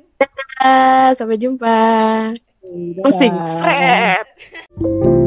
[0.62, 1.78] Ah, sampai jumpa.
[3.04, 3.52] Pusing, Dadah.
[3.60, 4.26] seret.